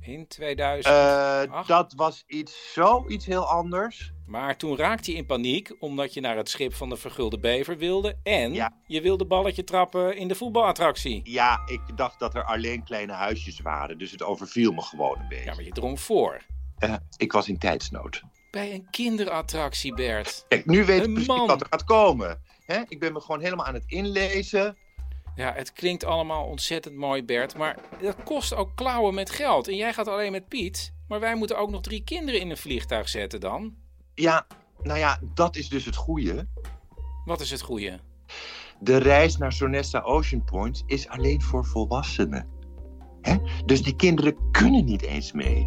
In 0.00 0.26
2000. 0.26 0.94
Eh, 0.94 1.66
dat 1.66 1.92
was 1.92 2.24
iets, 2.26 2.72
zoiets 2.72 3.26
heel 3.26 3.46
anders. 3.46 4.12
Maar 4.32 4.56
toen 4.56 4.76
raakte 4.76 5.10
je 5.10 5.16
in 5.16 5.26
paniek 5.26 5.72
omdat 5.78 6.14
je 6.14 6.20
naar 6.20 6.36
het 6.36 6.48
schip 6.48 6.74
van 6.74 6.88
de 6.88 6.96
Vergulde 6.96 7.38
Bever 7.38 7.78
wilde. 7.78 8.16
En 8.22 8.54
Ja. 8.54 8.72
je 8.86 9.00
wilde 9.00 9.24
balletje 9.24 9.64
trappen 9.64 10.16
in 10.16 10.28
de 10.28 10.34
voetbalattractie. 10.34 11.20
Ja, 11.24 11.62
ik 11.66 11.80
dacht 11.94 12.18
dat 12.18 12.34
er 12.34 12.44
alleen 12.44 12.84
kleine 12.84 13.12
huisjes 13.12 13.60
waren, 13.60 13.98
dus 13.98 14.10
het 14.10 14.22
overviel 14.22 14.72
me 14.72 14.82
gewoon 14.82 15.18
een 15.20 15.28
beetje. 15.28 15.44
Ja, 15.44 15.54
maar 15.54 15.64
je 15.64 15.70
drong 15.70 16.00
voor. 16.00 16.40
Eh, 16.78 16.94
ik 17.16 17.32
was 17.32 17.48
in 17.48 17.58
tijdsnood. 17.58 18.22
Bij 18.50 18.72
een 18.74 18.86
kinderattractie, 18.90 19.94
Bert. 19.94 20.44
Kijk, 20.48 20.66
nu 20.66 20.84
weet 20.84 21.02
ik 21.04 21.10
precies 21.12 21.26
wat 21.26 21.60
er 21.60 21.66
gaat 21.70 21.84
komen. 21.84 22.42
Hè? 22.64 22.80
Ik 22.88 23.00
ben 23.00 23.12
me 23.12 23.20
gewoon 23.20 23.40
helemaal 23.40 23.66
aan 23.66 23.74
het 23.74 23.84
inlezen. 23.86 24.76
Ja, 25.34 25.52
het 25.54 25.72
klinkt 25.72 26.04
allemaal 26.04 26.44
ontzettend 26.44 26.94
mooi, 26.94 27.24
Bert. 27.24 27.56
Maar 27.56 27.78
dat 28.00 28.22
kost 28.24 28.54
ook 28.54 28.70
klauwen 28.76 29.14
met 29.14 29.30
geld. 29.30 29.68
En 29.68 29.76
jij 29.76 29.92
gaat 29.92 30.08
alleen 30.08 30.32
met 30.32 30.48
Piet. 30.48 30.92
Maar 31.08 31.20
wij 31.20 31.34
moeten 31.34 31.58
ook 31.58 31.70
nog 31.70 31.80
drie 31.80 32.04
kinderen 32.04 32.40
in 32.40 32.50
een 32.50 32.56
vliegtuig 32.56 33.08
zetten 33.08 33.40
dan. 33.40 33.74
Ja, 34.22 34.46
nou 34.82 34.98
ja, 34.98 35.18
dat 35.34 35.56
is 35.56 35.68
dus 35.68 35.84
het 35.84 35.96
goede. 35.96 36.46
Wat 37.24 37.40
is 37.40 37.50
het 37.50 37.60
goede? 37.60 38.00
De 38.80 38.96
reis 38.96 39.36
naar 39.36 39.52
Sonesta 39.52 40.00
Ocean 40.00 40.44
Point 40.44 40.82
is 40.86 41.08
alleen 41.08 41.42
voor 41.42 41.64
volwassenen. 41.64 42.48
Hè? 43.20 43.36
Dus 43.64 43.82
die 43.82 43.96
kinderen 43.96 44.50
kunnen 44.50 44.84
niet 44.84 45.02
eens 45.02 45.32
mee. 45.32 45.66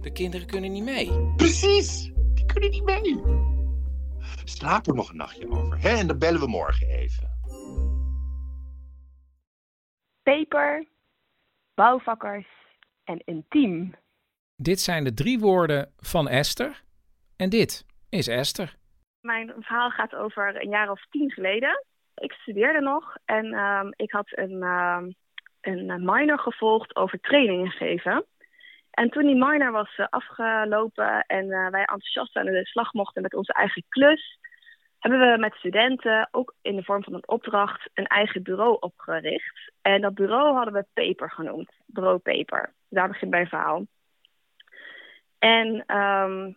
De 0.00 0.10
kinderen 0.12 0.46
kunnen 0.46 0.72
niet 0.72 0.84
mee. 0.84 1.34
Precies, 1.36 2.12
die 2.34 2.46
kunnen 2.46 2.70
niet 2.70 2.84
mee. 2.84 3.22
Slaap 4.44 4.86
er 4.86 4.94
nog 4.94 5.10
een 5.10 5.16
nachtje 5.16 5.50
over. 5.50 5.80
Hè? 5.80 5.88
En 5.88 6.06
dan 6.06 6.18
bellen 6.18 6.40
we 6.40 6.46
morgen 6.46 6.88
even. 6.88 7.34
peper, 10.22 10.86
bouwvakkers 11.74 12.46
en 13.04 13.22
intiem. 13.24 13.94
Dit 14.56 14.80
zijn 14.80 15.04
de 15.04 15.14
drie 15.14 15.38
woorden 15.38 15.92
van 15.96 16.28
Esther. 16.28 16.84
En 17.36 17.48
dit 17.48 17.86
is 18.08 18.28
Esther. 18.28 18.74
Mijn 19.20 19.52
verhaal 19.58 19.90
gaat 19.90 20.14
over 20.14 20.62
een 20.62 20.68
jaar 20.68 20.90
of 20.90 21.06
tien 21.10 21.30
geleden. 21.30 21.84
Ik 22.14 22.32
studeerde 22.32 22.80
nog 22.80 23.16
en 23.24 23.52
ehm, 23.52 23.90
ik 23.96 24.12
had 24.12 24.26
een, 24.30 24.62
ehm, 24.62 25.10
een 25.60 26.04
minor 26.04 26.38
gevolgd 26.38 26.96
over 26.96 27.20
trainingen 27.20 27.70
geven. 27.70 28.24
En 28.90 29.10
toen 29.10 29.26
die 29.26 29.44
minor 29.44 29.70
was 29.70 29.96
eh, 29.96 30.06
afgelopen 30.10 31.24
en 31.26 31.50
eh, 31.50 31.70
wij 31.70 31.80
enthousiast 31.80 32.36
aan 32.36 32.46
de 32.46 32.66
slag 32.66 32.92
mochten 32.92 33.22
met 33.22 33.34
onze 33.34 33.52
eigen 33.52 33.84
klus, 33.88 34.38
hebben 34.98 35.32
we 35.32 35.38
met 35.38 35.54
studenten, 35.54 36.28
ook 36.30 36.54
in 36.62 36.76
de 36.76 36.84
vorm 36.84 37.02
van 37.02 37.14
een 37.14 37.28
opdracht, 37.28 37.90
een 37.94 38.06
eigen 38.06 38.42
bureau 38.42 38.76
opgericht. 38.80 39.72
En 39.82 40.00
dat 40.00 40.14
bureau 40.14 40.54
hadden 40.54 40.74
we 40.74 40.86
Paper 40.92 41.30
genoemd, 41.30 41.70
bureau 41.86 42.18
Paper. 42.18 42.72
Daar 42.88 43.08
begint 43.08 43.30
mijn 43.30 43.48
verhaal. 43.48 43.86
En 45.38 45.84
ehm, 45.86 46.52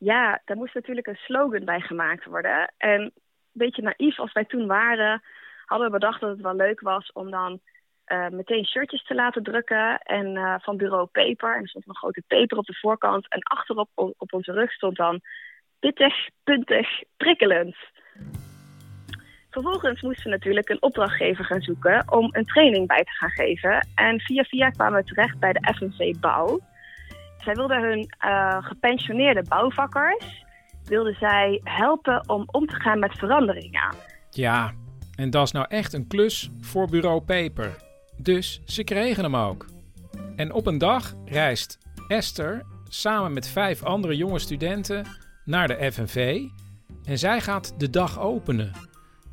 ja, 0.00 0.40
daar 0.44 0.56
moest 0.56 0.74
natuurlijk 0.74 1.06
een 1.06 1.24
slogan 1.26 1.64
bij 1.64 1.80
gemaakt 1.80 2.24
worden. 2.24 2.72
En 2.76 3.00
een 3.00 3.12
beetje 3.52 3.82
naïef 3.82 4.18
als 4.18 4.32
wij 4.32 4.44
toen 4.44 4.66
waren, 4.66 5.22
hadden 5.64 5.86
we 5.86 5.98
bedacht 5.98 6.20
dat 6.20 6.30
het 6.30 6.40
wel 6.40 6.54
leuk 6.54 6.80
was 6.80 7.12
om 7.12 7.30
dan 7.30 7.60
eh, 8.04 8.28
meteen 8.28 8.66
shirtjes 8.66 9.04
te 9.04 9.14
laten 9.14 9.42
drukken. 9.42 9.98
En 9.98 10.36
eh, 10.36 10.54
van 10.58 10.76
bureau 10.76 11.06
Paper. 11.06 11.54
En 11.54 11.62
er 11.62 11.68
stond 11.68 11.88
een 11.88 11.96
grote 11.96 12.22
paper 12.26 12.58
op 12.58 12.66
de 12.66 12.78
voorkant. 12.80 13.28
En 13.28 13.42
achterop 13.42 13.88
o- 13.94 14.14
op 14.16 14.32
onze 14.32 14.52
rug 14.52 14.72
stond 14.72 14.96
dan 14.96 15.20
pittig, 15.78 16.14
puntig, 16.44 17.02
prikkelend. 17.16 17.76
Vervolgens 19.50 20.02
moesten 20.02 20.24
we 20.24 20.30
natuurlijk 20.30 20.68
een 20.68 20.82
opdrachtgever 20.82 21.44
gaan 21.44 21.60
zoeken 21.60 22.12
om 22.12 22.28
een 22.32 22.44
training 22.44 22.86
bij 22.86 23.04
te 23.04 23.10
gaan 23.10 23.30
geven. 23.30 23.88
En 23.94 24.20
via 24.20 24.42
via 24.42 24.70
kwamen 24.70 25.00
we 25.00 25.04
terecht 25.04 25.38
bij 25.38 25.52
de 25.52 25.74
FNV 25.74 26.14
Bouw. 26.20 26.60
Zij 27.40 27.54
wilden 27.54 27.82
hun 27.82 28.14
eh, 28.18 28.56
gepensioneerde 28.60 29.44
bouwvakkers 29.48 30.44
wilden 30.84 31.14
zij 31.14 31.60
helpen 31.64 32.28
om 32.28 32.44
om 32.50 32.66
te 32.66 32.74
gaan 32.74 32.98
met 32.98 33.18
veranderingen. 33.18 33.94
Ja, 34.30 34.72
en 35.14 35.30
dat 35.30 35.46
is 35.46 35.52
nou 35.52 35.66
echt 35.68 35.92
een 35.92 36.06
klus 36.06 36.50
voor 36.60 36.86
bureau 36.86 37.20
Paper. 37.20 37.76
Dus 38.16 38.62
ze 38.64 38.84
kregen 38.84 39.24
hem 39.24 39.36
ook. 39.36 39.66
En 40.36 40.52
op 40.52 40.66
een 40.66 40.78
dag 40.78 41.12
reist 41.24 41.78
Esther 42.08 42.62
samen 42.88 43.32
met 43.32 43.48
vijf 43.48 43.82
andere 43.82 44.16
jonge 44.16 44.38
studenten 44.38 45.06
naar 45.44 45.68
de 45.68 45.92
FNV. 45.92 46.40
En 47.04 47.18
zij 47.18 47.40
gaat 47.40 47.80
de 47.80 47.90
dag 47.90 48.20
openen. 48.20 48.72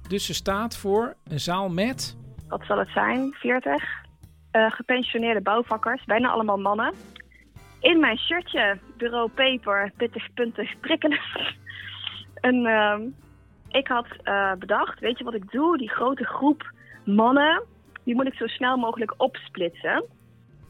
Dus 0.07 0.25
ze 0.25 0.33
staat 0.33 0.77
voor 0.77 1.15
een 1.27 1.39
zaal 1.39 1.69
met... 1.69 2.17
Wat 2.47 2.63
zal 2.65 2.77
het 2.77 2.89
zijn? 2.89 3.33
40 3.33 3.83
uh, 4.51 4.71
gepensioneerde 4.71 5.41
bouwvakkers, 5.41 6.05
bijna 6.05 6.29
allemaal 6.29 6.57
mannen. 6.57 6.93
In 7.79 7.99
mijn 7.99 8.17
shirtje, 8.17 8.79
bureau 8.97 9.29
paper, 9.29 9.91
pittig, 9.97 10.33
puntig, 10.33 10.79
prikkelig. 10.79 11.35
en 12.47 12.55
uh, 12.55 12.99
ik 13.69 13.87
had 13.87 14.07
uh, 14.23 14.53
bedacht, 14.53 14.99
weet 14.99 15.17
je 15.17 15.23
wat 15.23 15.33
ik 15.33 15.51
doe? 15.51 15.77
Die 15.77 15.89
grote 15.89 16.23
groep 16.23 16.71
mannen, 17.05 17.63
die 18.03 18.15
moet 18.15 18.27
ik 18.27 18.33
zo 18.33 18.47
snel 18.47 18.77
mogelijk 18.77 19.13
opsplitsen. 19.17 20.05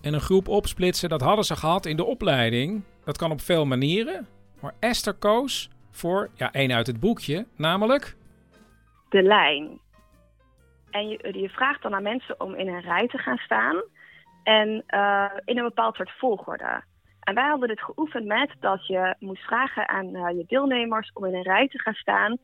En 0.01 0.13
een 0.13 0.19
groep 0.19 0.47
opsplitsen, 0.47 1.09
dat 1.09 1.21
hadden 1.21 1.45
ze 1.45 1.55
gehad 1.55 1.85
in 1.85 1.95
de 1.95 2.05
opleiding. 2.05 2.83
Dat 3.03 3.17
kan 3.17 3.31
op 3.31 3.41
veel 3.41 3.65
manieren. 3.65 4.27
Maar 4.61 4.73
Esther 4.79 5.13
koos 5.13 5.69
voor, 5.91 6.29
ja, 6.35 6.51
één 6.51 6.71
uit 6.71 6.87
het 6.87 6.99
boekje, 6.99 7.45
namelijk... 7.55 8.15
De 9.09 9.23
lijn. 9.23 9.79
En 10.89 11.07
je, 11.07 11.39
je 11.41 11.49
vraagt 11.49 11.81
dan 11.81 11.95
aan 11.95 12.03
mensen 12.03 12.39
om 12.39 12.55
in 12.55 12.67
een 12.67 12.81
rij 12.81 13.07
te 13.07 13.17
gaan 13.17 13.37
staan. 13.37 13.83
En 14.43 14.83
uh, 14.89 15.31
in 15.45 15.57
een 15.57 15.63
bepaald 15.63 15.95
soort 15.95 16.11
volgorde. 16.17 16.83
En 17.27 17.34
wij 17.34 17.48
hadden 17.48 17.67
dit 17.67 17.81
geoefend 17.81 18.25
met 18.25 18.51
dat 18.60 18.88
je 18.88 19.15
moest 19.19 19.43
vragen 19.43 19.89
aan 19.89 20.15
uh, 20.15 20.29
je 20.29 20.43
deelnemers 20.48 21.12
om 21.13 21.25
in 21.25 21.36
een 21.36 21.41
rij 21.41 21.67
te 21.67 21.81
gaan 21.81 21.93
staan. 21.93 22.38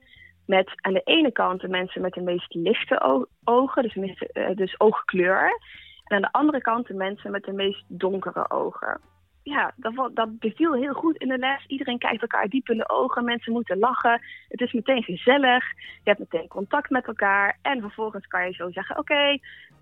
Met 0.46 0.72
aan 0.76 0.94
de 0.94 1.02
ene 1.04 1.32
kant 1.32 1.62
de 1.62 1.68
mensen 1.68 2.02
met 2.02 2.14
de 2.14 2.22
meest 2.22 2.54
lichte 2.54 3.24
ogen, 3.44 3.84
dus, 3.84 3.96
uh, 3.96 4.56
dus 4.56 4.80
oogkleur. 4.80 5.60
En 6.04 6.16
aan 6.16 6.22
de 6.22 6.32
andere 6.32 6.62
kant 6.62 6.88
de 6.88 6.94
mensen 6.94 7.32
met 7.32 7.44
de 7.44 7.52
meest 7.52 7.84
donkere 7.88 8.50
ogen. 8.50 9.02
Ja, 9.44 9.74
dat, 9.76 10.10
dat 10.14 10.40
beviel 10.40 10.74
heel 10.74 10.94
goed 10.94 11.18
in 11.18 11.28
de 11.28 11.38
les. 11.38 11.66
Iedereen 11.68 11.98
kijkt 11.98 12.22
elkaar 12.22 12.48
diep 12.48 12.70
in 12.70 12.78
de 12.78 12.90
ogen. 12.90 13.26
Mensen 13.26 13.54
moeten 13.54 13.80
lachen. 13.80 14.22
Het 14.48 14.62
is 14.62 14.74
meteen 14.74 15.04
gezellig. 15.04 15.64
Je 15.76 16.10
hebt 16.10 16.20
meteen 16.20 16.48
contact 16.48 16.90
met 16.90 17.08
elkaar. 17.08 17.58
En 17.62 17.82
vervolgens 17.82 18.28
kan 18.28 18.46
je 18.46 18.54
zo 18.54 18.72
zeggen: 18.72 18.98
Oké, 18.98 19.38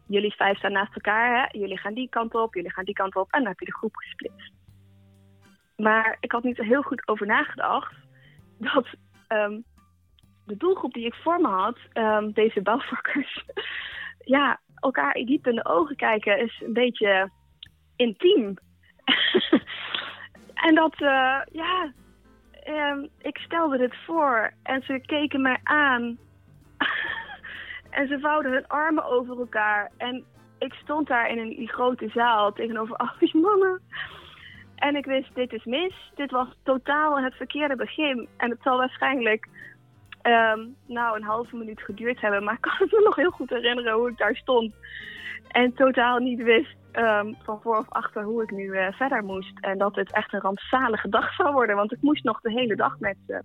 jullie 0.07 0.35
vijf 0.35 0.57
staan 0.57 0.71
naast 0.71 0.95
elkaar. 0.95 1.41
Hè? 1.41 1.59
Jullie 1.59 1.79
gaan 1.79 1.93
die 1.93 2.09
kant 2.09 2.35
op, 2.35 2.53
jullie 2.53 2.71
gaan 2.71 2.85
die 2.85 2.93
kant 2.93 3.15
op. 3.15 3.31
En 3.31 3.39
dan 3.39 3.49
heb 3.49 3.59
je 3.59 3.65
de 3.65 3.75
groep 3.75 3.95
gesplitst. 3.95 4.60
Maar 5.81 6.17
ik 6.19 6.31
had 6.31 6.43
niet 6.43 6.57
heel 6.57 6.81
goed 6.81 7.07
over 7.07 7.25
nagedacht 7.25 7.93
dat 8.57 8.87
um, 9.27 9.63
de 10.45 10.57
doelgroep 10.57 10.93
die 10.93 11.05
ik 11.05 11.13
voor 11.13 11.41
me 11.41 11.47
had, 11.47 11.77
um, 11.93 12.31
deze 12.31 12.61
bouwvakkers, 12.61 13.45
ja, 14.35 14.59
elkaar 14.75 15.13
diep 15.13 15.47
in 15.47 15.55
de 15.55 15.65
ogen 15.65 15.95
kijken 15.95 16.39
is 16.39 16.61
een 16.65 16.73
beetje 16.73 17.29
intiem. 17.95 18.57
en 20.67 20.75
dat, 20.75 20.93
uh, 20.99 21.41
ja, 21.51 21.91
um, 22.67 23.09
ik 23.17 23.37
stelde 23.37 23.77
dit 23.77 23.95
voor 24.05 24.53
en 24.63 24.81
ze 24.81 25.01
keken 25.05 25.41
mij 25.41 25.59
aan. 25.63 26.17
en 27.89 28.07
ze 28.07 28.19
vouwden 28.19 28.51
hun 28.51 28.67
armen 28.67 29.05
over 29.05 29.39
elkaar. 29.39 29.91
En 29.97 30.25
ik 30.59 30.73
stond 30.73 31.07
daar 31.07 31.29
in 31.29 31.37
een, 31.37 31.67
grote 31.67 32.09
zaal 32.09 32.51
tegenover 32.53 32.95
al 32.95 33.11
die 33.19 33.37
mannen. 33.37 33.81
En 34.81 34.95
ik 34.95 35.05
wist, 35.05 35.35
dit 35.35 35.53
is 35.53 35.65
mis. 35.65 36.11
Dit 36.15 36.31
was 36.31 36.47
totaal 36.63 37.19
het 37.19 37.33
verkeerde 37.33 37.75
begin. 37.75 38.27
En 38.37 38.49
het 38.49 38.59
zal 38.61 38.77
waarschijnlijk 38.77 39.47
um, 40.23 40.75
nou 40.85 41.15
een 41.15 41.23
halve 41.23 41.55
minuut 41.55 41.81
geduurd 41.81 42.21
hebben. 42.21 42.43
Maar 42.43 42.53
ik 42.53 42.61
kan 42.61 42.87
me 42.91 43.01
nog 43.03 43.15
heel 43.15 43.31
goed 43.31 43.49
herinneren 43.49 43.93
hoe 43.93 44.09
ik 44.09 44.17
daar 44.17 44.35
stond. 44.35 44.73
En 45.47 45.73
totaal 45.73 46.19
niet 46.19 46.41
wist 46.43 46.75
um, 46.93 47.37
van 47.43 47.59
voor 47.61 47.77
of 47.77 47.89
achter 47.89 48.23
hoe 48.23 48.43
ik 48.43 48.51
nu 48.51 48.63
uh, 48.63 48.91
verder 48.91 49.23
moest. 49.23 49.53
En 49.59 49.77
dat 49.77 49.95
het 49.95 50.13
echt 50.13 50.33
een 50.33 50.39
rampzalige 50.39 51.09
dag 51.09 51.33
zou 51.37 51.53
worden. 51.53 51.75
Want 51.75 51.91
ik 51.91 52.01
moest 52.01 52.23
nog 52.23 52.41
de 52.41 52.51
hele 52.51 52.75
dag 52.75 52.99
met 52.99 53.17
ze. 53.27 53.41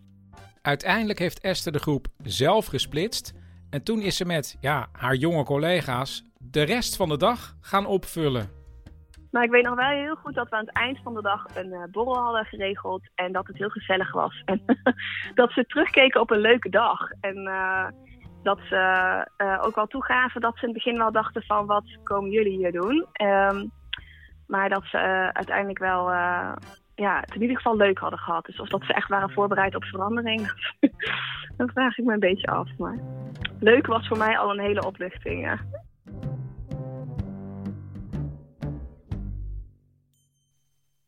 Uiteindelijk 0.63 1.19
heeft 1.19 1.41
Esther 1.41 1.73
de 1.73 1.79
groep 1.79 2.07
zelf 2.23 2.67
gesplitst. 2.67 3.35
En 3.71 3.83
toen 3.83 4.01
is 4.01 4.17
ze 4.17 4.25
met 4.25 4.57
ja, 4.61 4.89
haar 4.93 5.15
jonge 5.15 5.45
collega's 5.45 6.25
de 6.39 6.63
rest 6.63 6.97
van 6.97 7.09
de 7.09 7.17
dag 7.17 7.57
gaan 7.61 7.87
opvullen. 7.87 8.66
Maar 9.37 9.45
ik 9.45 9.51
weet 9.51 9.65
nog 9.65 9.75
wel 9.75 9.89
heel 9.89 10.15
goed 10.15 10.35
dat 10.35 10.49
we 10.49 10.57
aan 10.57 10.67
het 10.67 10.77
eind 10.77 10.99
van 11.03 11.15
de 11.15 11.23
dag 11.23 11.45
een 11.57 11.73
uh, 11.73 11.83
borrel 11.91 12.23
hadden 12.23 12.45
geregeld. 12.45 13.03
En 13.15 13.33
dat 13.33 13.47
het 13.47 13.57
heel 13.57 13.69
gezellig 13.69 14.13
was. 14.13 14.43
En 14.45 14.63
dat 15.35 15.53
ze 15.53 15.67
terugkeken 15.67 16.21
op 16.21 16.31
een 16.31 16.41
leuke 16.41 16.69
dag. 16.69 17.11
En 17.21 17.37
uh, 17.37 17.87
dat 18.43 18.59
ze 18.69 18.77
uh, 19.39 19.63
ook 19.63 19.75
wel 19.75 19.87
toegaven 19.87 20.41
dat 20.41 20.55
ze 20.55 20.67
in 20.67 20.69
het 20.69 20.85
begin 20.85 20.99
wel 20.99 21.13
dachten 21.13 21.43
van 21.43 21.67
wat 21.67 21.99
komen 22.03 22.31
jullie 22.31 22.57
hier 22.57 22.73
doen. 22.73 23.07
Um, 23.23 23.71
maar 24.47 24.69
dat 24.69 24.85
ze 24.85 24.99
uiteindelijk 25.33 25.79
wel 25.79 26.11
ja, 26.95 27.21
het 27.21 27.35
in 27.35 27.41
ieder 27.41 27.57
geval 27.57 27.77
leuk 27.77 27.99
hadden 27.99 28.19
gehad. 28.19 28.45
Dus 28.45 28.61
of 28.61 28.69
dat 28.69 28.85
ze 28.85 28.93
echt 28.93 29.09
waren 29.09 29.31
voorbereid 29.31 29.75
op 29.75 29.85
verandering, 29.85 30.41
dat 31.57 31.71
vraag 31.71 31.99
ik 31.99 32.05
me 32.05 32.13
een 32.13 32.19
beetje 32.19 32.47
af. 32.47 32.69
Maar 32.79 32.99
leuk 33.61 33.87
was 33.87 34.09
voor 34.09 34.19
mij 34.19 34.39
al 34.39 34.51
een 34.51 34.65
hele 34.65 34.87
opluchting. 34.87 35.41
Ja. 35.41 35.59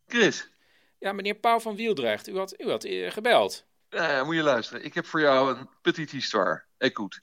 Chris. 0.09 0.51
Ja, 0.99 1.13
meneer 1.13 1.35
Pauw 1.35 1.61
van 1.61 1.77
Wieldrecht, 1.77 2.29
u 2.29 2.37
had, 2.37 2.61
u 2.61 2.71
had 2.71 2.85
uh, 2.85 3.11
gebeld. 3.11 3.67
Ja, 3.89 4.25
moet 4.25 4.35
je 4.35 4.43
luisteren. 4.43 4.85
Ik 4.85 4.95
heb 4.95 5.07
voor 5.07 5.21
jou 5.21 5.57
een 5.57 5.69
petit 5.83 6.11
histoire. 6.11 6.65
Écoute. 6.79 7.23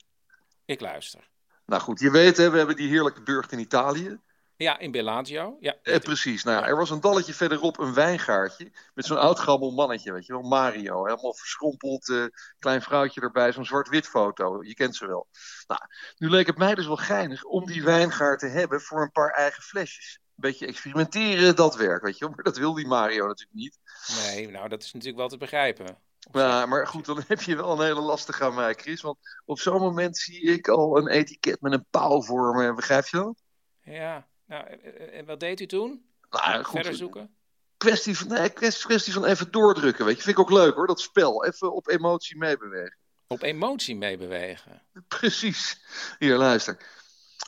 Ik 0.64 0.80
luister. 0.80 1.28
Nou 1.66 1.82
goed, 1.82 2.00
je 2.00 2.10
weet, 2.10 2.36
hè, 2.36 2.50
we 2.50 2.56
hebben 2.56 2.76
die 2.76 2.88
heerlijke 2.88 3.22
burcht 3.22 3.52
in 3.52 3.58
Italië. 3.58 4.20
Ja, 4.56 4.78
in 4.78 4.90
Bellagio. 4.90 5.56
Ja, 5.60 5.76
eh, 5.82 5.98
precies. 5.98 6.44
Nou, 6.44 6.64
er 6.64 6.76
was 6.76 6.90
een 6.90 7.00
dalletje 7.00 7.34
verderop 7.34 7.78
een 7.78 7.94
wijngaardje 7.94 8.72
met 8.94 9.04
zo'n 9.04 9.18
oud 9.18 9.38
gammel 9.38 9.70
mannetje, 9.70 10.12
weet 10.12 10.26
je 10.26 10.32
wel, 10.32 10.42
Mario. 10.42 11.04
Helemaal 11.04 11.34
verschrompeld, 11.34 12.08
uh, 12.08 12.24
klein 12.58 12.82
vrouwtje 12.82 13.20
erbij, 13.20 13.52
zo'n 13.52 13.64
zwart-wit 13.64 14.06
foto. 14.06 14.62
Je 14.62 14.74
kent 14.74 14.96
ze 14.96 15.06
wel. 15.06 15.28
Nou, 15.66 15.80
nu 16.16 16.30
leek 16.30 16.46
het 16.46 16.58
mij 16.58 16.74
dus 16.74 16.86
wel 16.86 16.96
geinig 16.96 17.44
om 17.44 17.66
die 17.66 17.84
wijngaard 17.84 18.38
te 18.38 18.46
hebben 18.46 18.80
voor 18.80 19.02
een 19.02 19.12
paar 19.12 19.30
eigen 19.30 19.62
flesjes 19.62 20.20
beetje 20.36 20.66
experimenteren, 20.66 21.56
dat 21.56 21.76
werkt, 21.76 22.04
weet 22.04 22.18
je 22.18 22.28
Maar 22.28 22.42
dat 22.42 22.56
wil 22.56 22.74
die 22.74 22.86
Mario 22.86 23.26
natuurlijk 23.26 23.58
niet. 23.58 23.78
Nee, 24.24 24.50
nou, 24.50 24.68
dat 24.68 24.82
is 24.82 24.92
natuurlijk 24.92 25.18
wel 25.18 25.28
te 25.28 25.36
begrijpen. 25.36 25.98
Ja, 26.32 26.66
maar 26.66 26.86
goed, 26.86 27.04
dan 27.04 27.22
heb 27.28 27.42
je 27.42 27.56
wel 27.56 27.72
een 27.72 27.86
hele 27.86 28.00
lastige 28.00 28.44
aan 28.44 28.54
mij, 28.54 28.74
Chris. 28.74 29.00
Want 29.00 29.18
op 29.44 29.60
zo'n 29.60 29.80
moment 29.80 30.16
zie 30.16 30.40
ik 30.40 30.68
al 30.68 30.98
een 30.98 31.08
etiket 31.08 31.60
met 31.60 31.72
een 31.72 31.86
pauw 31.90 32.22
voor 32.22 32.54
me. 32.54 32.74
Begrijp 32.74 33.06
je 33.06 33.16
dat? 33.16 33.42
Ja, 33.82 34.26
nou, 34.46 34.66
en 35.12 35.24
wat 35.24 35.40
deed 35.40 35.60
u 35.60 35.66
toen? 35.66 36.04
Nou, 36.30 36.64
goed, 36.64 36.74
Verder 36.74 36.94
zoeken? 36.94 37.30
Kwestie 37.76 38.18
van, 38.18 38.28
nee, 38.28 38.50
kwestie 38.50 39.12
van 39.12 39.24
even 39.24 39.50
doordrukken, 39.50 40.04
weet 40.04 40.16
je. 40.16 40.22
Vind 40.22 40.38
ik 40.38 40.42
ook 40.42 40.50
leuk, 40.50 40.74
hoor, 40.74 40.86
dat 40.86 41.00
spel. 41.00 41.44
Even 41.44 41.72
op 41.72 41.88
emotie 41.88 42.36
meebewegen. 42.36 42.96
Op 43.26 43.42
emotie 43.42 43.96
meebewegen? 43.96 44.82
Precies. 45.08 45.80
Hier, 46.18 46.36
luister. 46.36 46.78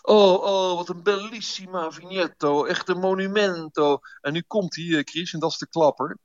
Oh, 0.08 0.42
oh, 0.42 0.76
wat 0.76 0.88
een 0.88 1.02
bellissima 1.02 1.90
vignetto. 1.90 2.64
Echt 2.64 2.88
een 2.88 2.98
monumento. 2.98 3.98
En 4.20 4.32
nu 4.32 4.42
komt 4.46 4.76
hij, 4.76 5.02
Chris, 5.02 5.32
en 5.32 5.40
dat 5.40 5.50
is 5.50 5.58
de 5.58 5.68
klapper. 5.68 6.18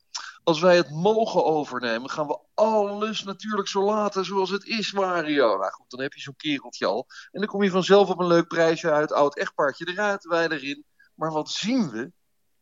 Als 0.44 0.60
wij 0.60 0.76
het 0.76 0.90
mogen 0.90 1.46
overnemen, 1.46 2.10
gaan 2.10 2.28
we 2.28 2.40
alles 2.54 3.24
natuurlijk 3.24 3.68
zo 3.68 3.84
laten 3.84 4.26
zoals 4.26 4.50
het 4.50 4.66
is, 4.66 4.92
Mario. 4.92 5.58
Nou 5.58 5.72
goed, 5.72 5.90
dan 5.90 6.02
heb 6.02 6.14
je 6.14 6.22
zo'n 6.22 6.36
kereltje 6.36 6.86
al. 6.86 7.08
En 7.32 7.40
dan 7.40 7.50
kom 7.50 7.64
je 7.64 7.70
vanzelf 7.70 8.10
op 8.10 8.20
een 8.20 8.28
leuk 8.28 8.48
prijsje 8.48 8.92
uit. 8.92 9.12
Oud 9.12 9.38
echtpaardje 9.38 9.88
eruit, 9.88 10.24
wij 10.24 10.50
erin. 10.50 10.86
Maar 11.16 11.32
wat 11.32 11.50
zien 11.50 11.90
we? 11.90 12.12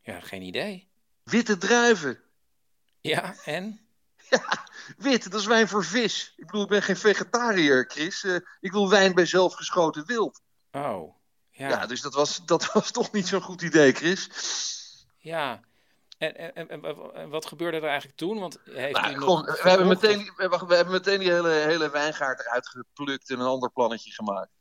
Ja, 0.01 0.19
geen 0.19 0.41
idee. 0.41 0.89
Witte 1.23 1.57
druiven. 1.57 2.19
Ja, 3.01 3.35
en? 3.45 3.79
Ja, 4.29 4.67
wit, 4.97 5.31
dat 5.31 5.39
is 5.39 5.47
wijn 5.47 5.67
voor 5.67 5.85
vis. 5.85 6.33
Ik 6.35 6.45
bedoel, 6.45 6.63
ik 6.63 6.69
ben 6.69 6.81
geen 6.81 6.97
vegetariër, 6.97 7.85
Chris. 7.87 8.23
Uh, 8.23 8.35
ik 8.59 8.71
wil 8.71 8.89
wijn 8.89 9.13
bij 9.13 9.25
zelfgeschoten 9.25 10.05
wild. 10.05 10.41
Oh, 10.71 11.15
ja. 11.49 11.69
Ja, 11.69 11.85
dus 11.85 12.01
dat 12.01 12.13
was, 12.13 12.45
dat 12.45 12.71
was 12.73 12.91
toch 12.91 13.11
niet 13.11 13.27
zo'n 13.27 13.41
goed 13.41 13.61
idee, 13.61 13.91
Chris. 13.91 14.29
Ja. 15.17 15.61
En, 16.17 16.55
en, 16.55 16.69
en, 16.69 17.13
en 17.13 17.29
wat 17.29 17.45
gebeurde 17.45 17.77
er 17.77 17.83
eigenlijk 17.83 18.17
toen? 18.17 18.39
Want 18.39 18.59
heeft 18.63 19.01
nou, 19.01 19.13
gewoon, 19.13 19.45
nog 19.45 19.61
we, 19.61 19.69
hebben 19.69 19.87
meteen, 19.87 20.33
we, 20.35 20.63
we 20.67 20.75
hebben 20.75 20.93
meteen 20.93 21.19
die 21.19 21.31
hele, 21.31 21.49
hele 21.49 21.89
wijngaard 21.89 22.39
eruit 22.39 22.67
geplukt 22.67 23.29
en 23.29 23.39
een 23.39 23.45
ander 23.45 23.71
plannetje 23.71 24.11
gemaakt. 24.11 24.51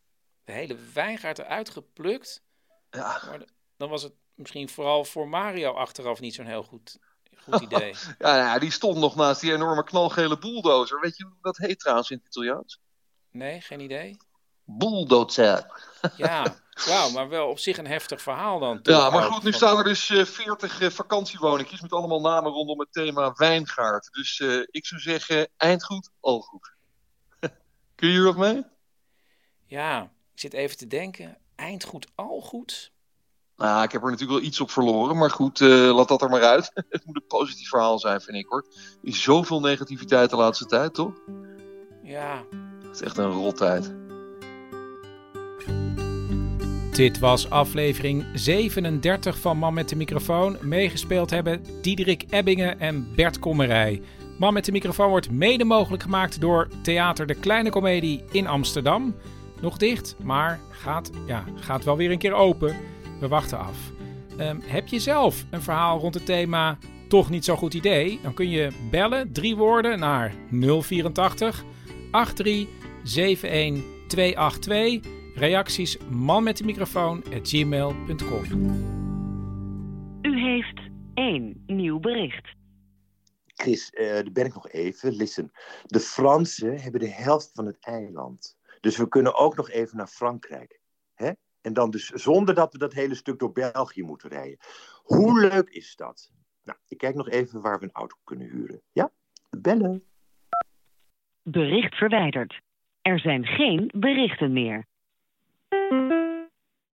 De 0.44 0.52
hele 0.52 0.76
wijngaard 0.94 1.38
eruit 1.38 1.70
geplukt? 1.70 2.42
Ja. 2.90 3.22
Maar 3.26 3.44
dan 3.76 3.88
was 3.88 4.02
het 4.02 4.12
misschien 4.34 4.68
vooral 4.68 5.04
voor 5.04 5.28
Mario 5.28 5.72
achteraf 5.72 6.20
niet 6.20 6.34
zo'n 6.34 6.46
heel 6.46 6.62
goed, 6.62 6.98
goed 7.36 7.60
idee. 7.70 7.94
ja, 8.18 8.36
ja, 8.36 8.58
die 8.58 8.70
stond 8.70 8.98
nog 8.98 9.16
naast 9.16 9.40
die 9.40 9.52
enorme 9.52 9.84
knalgele 9.84 10.38
bulldozer. 10.38 11.00
Weet 11.00 11.16
je 11.16 11.24
hoe 11.24 11.38
dat 11.40 11.56
heet 11.56 11.78
trouwens 11.78 12.10
in 12.10 12.16
het 12.16 12.26
Italiaans? 12.26 12.80
Nee, 13.30 13.60
geen 13.60 13.80
idee. 13.80 14.16
Bulldozer. 14.78 15.66
Ja, 16.16 16.54
wauw, 16.86 17.10
maar 17.10 17.28
wel 17.28 17.48
op 17.48 17.58
zich 17.58 17.78
een 17.78 17.86
heftig 17.86 18.22
verhaal 18.22 18.58
dan. 18.58 18.78
Ja, 18.82 19.10
maar 19.10 19.22
goed, 19.22 19.42
nu 19.42 19.52
staan 19.52 19.78
er 19.78 19.84
dus 19.84 20.08
uh, 20.08 20.24
40 20.24 20.80
uh, 20.80 20.90
vakantiewoningjes 20.90 21.80
met 21.80 21.92
allemaal 21.92 22.20
namen 22.20 22.52
rondom 22.52 22.80
het 22.80 22.92
thema 22.92 23.32
wijngaard. 23.34 24.08
Dus 24.12 24.38
uh, 24.38 24.66
ik 24.70 24.86
zou 24.86 25.00
zeggen, 25.00 25.48
eindgoed, 25.56 26.10
al 26.20 26.40
goed. 26.40 26.74
Kun 27.94 28.08
je 28.08 28.14
hier 28.14 28.24
wat 28.24 28.36
mee? 28.36 28.64
Ja, 29.66 30.02
ik 30.34 30.40
zit 30.40 30.52
even 30.52 30.76
te 30.76 30.86
denken. 30.86 31.38
Eindgoed, 31.56 32.06
al 32.14 32.40
goed? 32.40 32.92
Nou, 33.56 33.82
ik 33.82 33.92
heb 33.92 34.02
er 34.02 34.10
natuurlijk 34.10 34.38
wel 34.38 34.48
iets 34.48 34.60
op 34.60 34.70
verloren, 34.70 35.16
maar 35.16 35.30
goed, 35.30 35.60
uh, 35.60 35.94
laat 35.94 36.08
dat 36.08 36.22
er 36.22 36.28
maar 36.28 36.42
uit. 36.42 36.70
het 36.88 37.04
moet 37.04 37.16
een 37.16 37.26
positief 37.26 37.68
verhaal 37.68 37.98
zijn, 37.98 38.20
vind 38.20 38.36
ik 38.36 38.46
hoor. 38.48 38.66
Er 38.74 39.08
is 39.08 39.22
zoveel 39.22 39.60
negativiteit 39.60 40.30
de 40.30 40.36
laatste 40.36 40.66
tijd, 40.66 40.94
toch? 40.94 41.12
Ja. 42.02 42.44
Het 42.82 42.94
is 42.94 43.00
echt 43.00 43.18
een 43.18 43.30
rottijd. 43.30 43.99
Dit 47.00 47.18
was 47.18 47.50
aflevering 47.50 48.24
37 48.34 49.38
van 49.38 49.58
Man 49.58 49.74
met 49.74 49.88
de 49.88 49.96
microfoon. 49.96 50.56
Meegespeeld 50.60 51.30
hebben 51.30 51.64
Diederik 51.82 52.24
Ebbingen 52.30 52.80
en 52.80 53.08
Bert 53.14 53.38
Kommerij. 53.38 54.02
Man 54.38 54.52
met 54.52 54.64
de 54.64 54.72
microfoon 54.72 55.08
wordt 55.08 55.30
mede 55.30 55.64
mogelijk 55.64 56.02
gemaakt 56.02 56.40
door 56.40 56.68
Theater 56.82 57.26
de 57.26 57.34
Kleine 57.34 57.70
Comedie 57.70 58.24
in 58.30 58.46
Amsterdam. 58.46 59.14
Nog 59.60 59.76
dicht, 59.76 60.16
maar 60.22 60.60
gaat, 60.70 61.10
ja, 61.26 61.44
gaat 61.54 61.84
wel 61.84 61.96
weer 61.96 62.10
een 62.10 62.18
keer 62.18 62.32
open. 62.32 62.76
We 63.20 63.28
wachten 63.28 63.58
af. 63.58 63.78
Um, 64.40 64.60
heb 64.64 64.88
je 64.88 64.98
zelf 64.98 65.44
een 65.50 65.62
verhaal 65.62 65.98
rond 65.98 66.14
het 66.14 66.26
thema 66.26 66.78
toch 67.08 67.30
niet 67.30 67.44
zo'n 67.44 67.56
goed 67.56 67.74
idee? 67.74 68.18
Dan 68.22 68.34
kun 68.34 68.50
je 68.50 68.68
bellen, 68.90 69.32
drie 69.32 69.56
woorden, 69.56 69.98
naar 69.98 70.34
084 70.50 71.64
83 72.10 72.66
282. 74.06 75.19
Reacties 75.34 75.98
man 76.10 76.42
met 76.42 76.56
de 76.56 76.64
microfoon 76.64 77.24
at 77.24 77.48
gmail.com. 77.48 78.44
U 80.22 80.40
heeft 80.40 80.80
één 81.14 81.62
nieuw 81.66 82.00
bericht. 82.00 82.48
Chris, 83.46 83.92
uh, 83.94 84.08
daar 84.08 84.32
ben 84.32 84.44
ik 84.44 84.54
nog 84.54 84.70
even. 84.70 85.12
Listen, 85.12 85.50
de 85.86 86.00
Fransen 86.00 86.80
hebben 86.80 87.00
de 87.00 87.10
helft 87.10 87.50
van 87.54 87.66
het 87.66 87.76
eiland. 87.80 88.58
Dus 88.80 88.96
we 88.96 89.08
kunnen 89.08 89.34
ook 89.34 89.56
nog 89.56 89.70
even 89.70 89.96
naar 89.96 90.06
Frankrijk. 90.06 90.80
Hè? 91.14 91.30
En 91.60 91.72
dan 91.72 91.90
dus 91.90 92.06
zonder 92.06 92.54
dat 92.54 92.72
we 92.72 92.78
dat 92.78 92.92
hele 92.92 93.14
stuk 93.14 93.38
door 93.38 93.52
België 93.52 94.02
moeten 94.02 94.28
rijden. 94.28 94.58
Hoe 95.02 95.40
leuk 95.40 95.68
is 95.68 95.96
dat? 95.96 96.30
Nou, 96.64 96.78
ik 96.88 96.98
kijk 96.98 97.14
nog 97.14 97.28
even 97.28 97.60
waar 97.60 97.78
we 97.78 97.84
een 97.84 97.92
auto 97.92 98.16
kunnen 98.24 98.48
huren. 98.48 98.82
Ja? 98.92 99.10
Bellen. 99.50 100.04
Bericht 101.42 101.94
verwijderd. 101.94 102.60
Er 103.02 103.18
zijn 103.18 103.46
geen 103.46 103.90
berichten 103.94 104.52
meer. 104.52 104.86
Música 105.72 106.19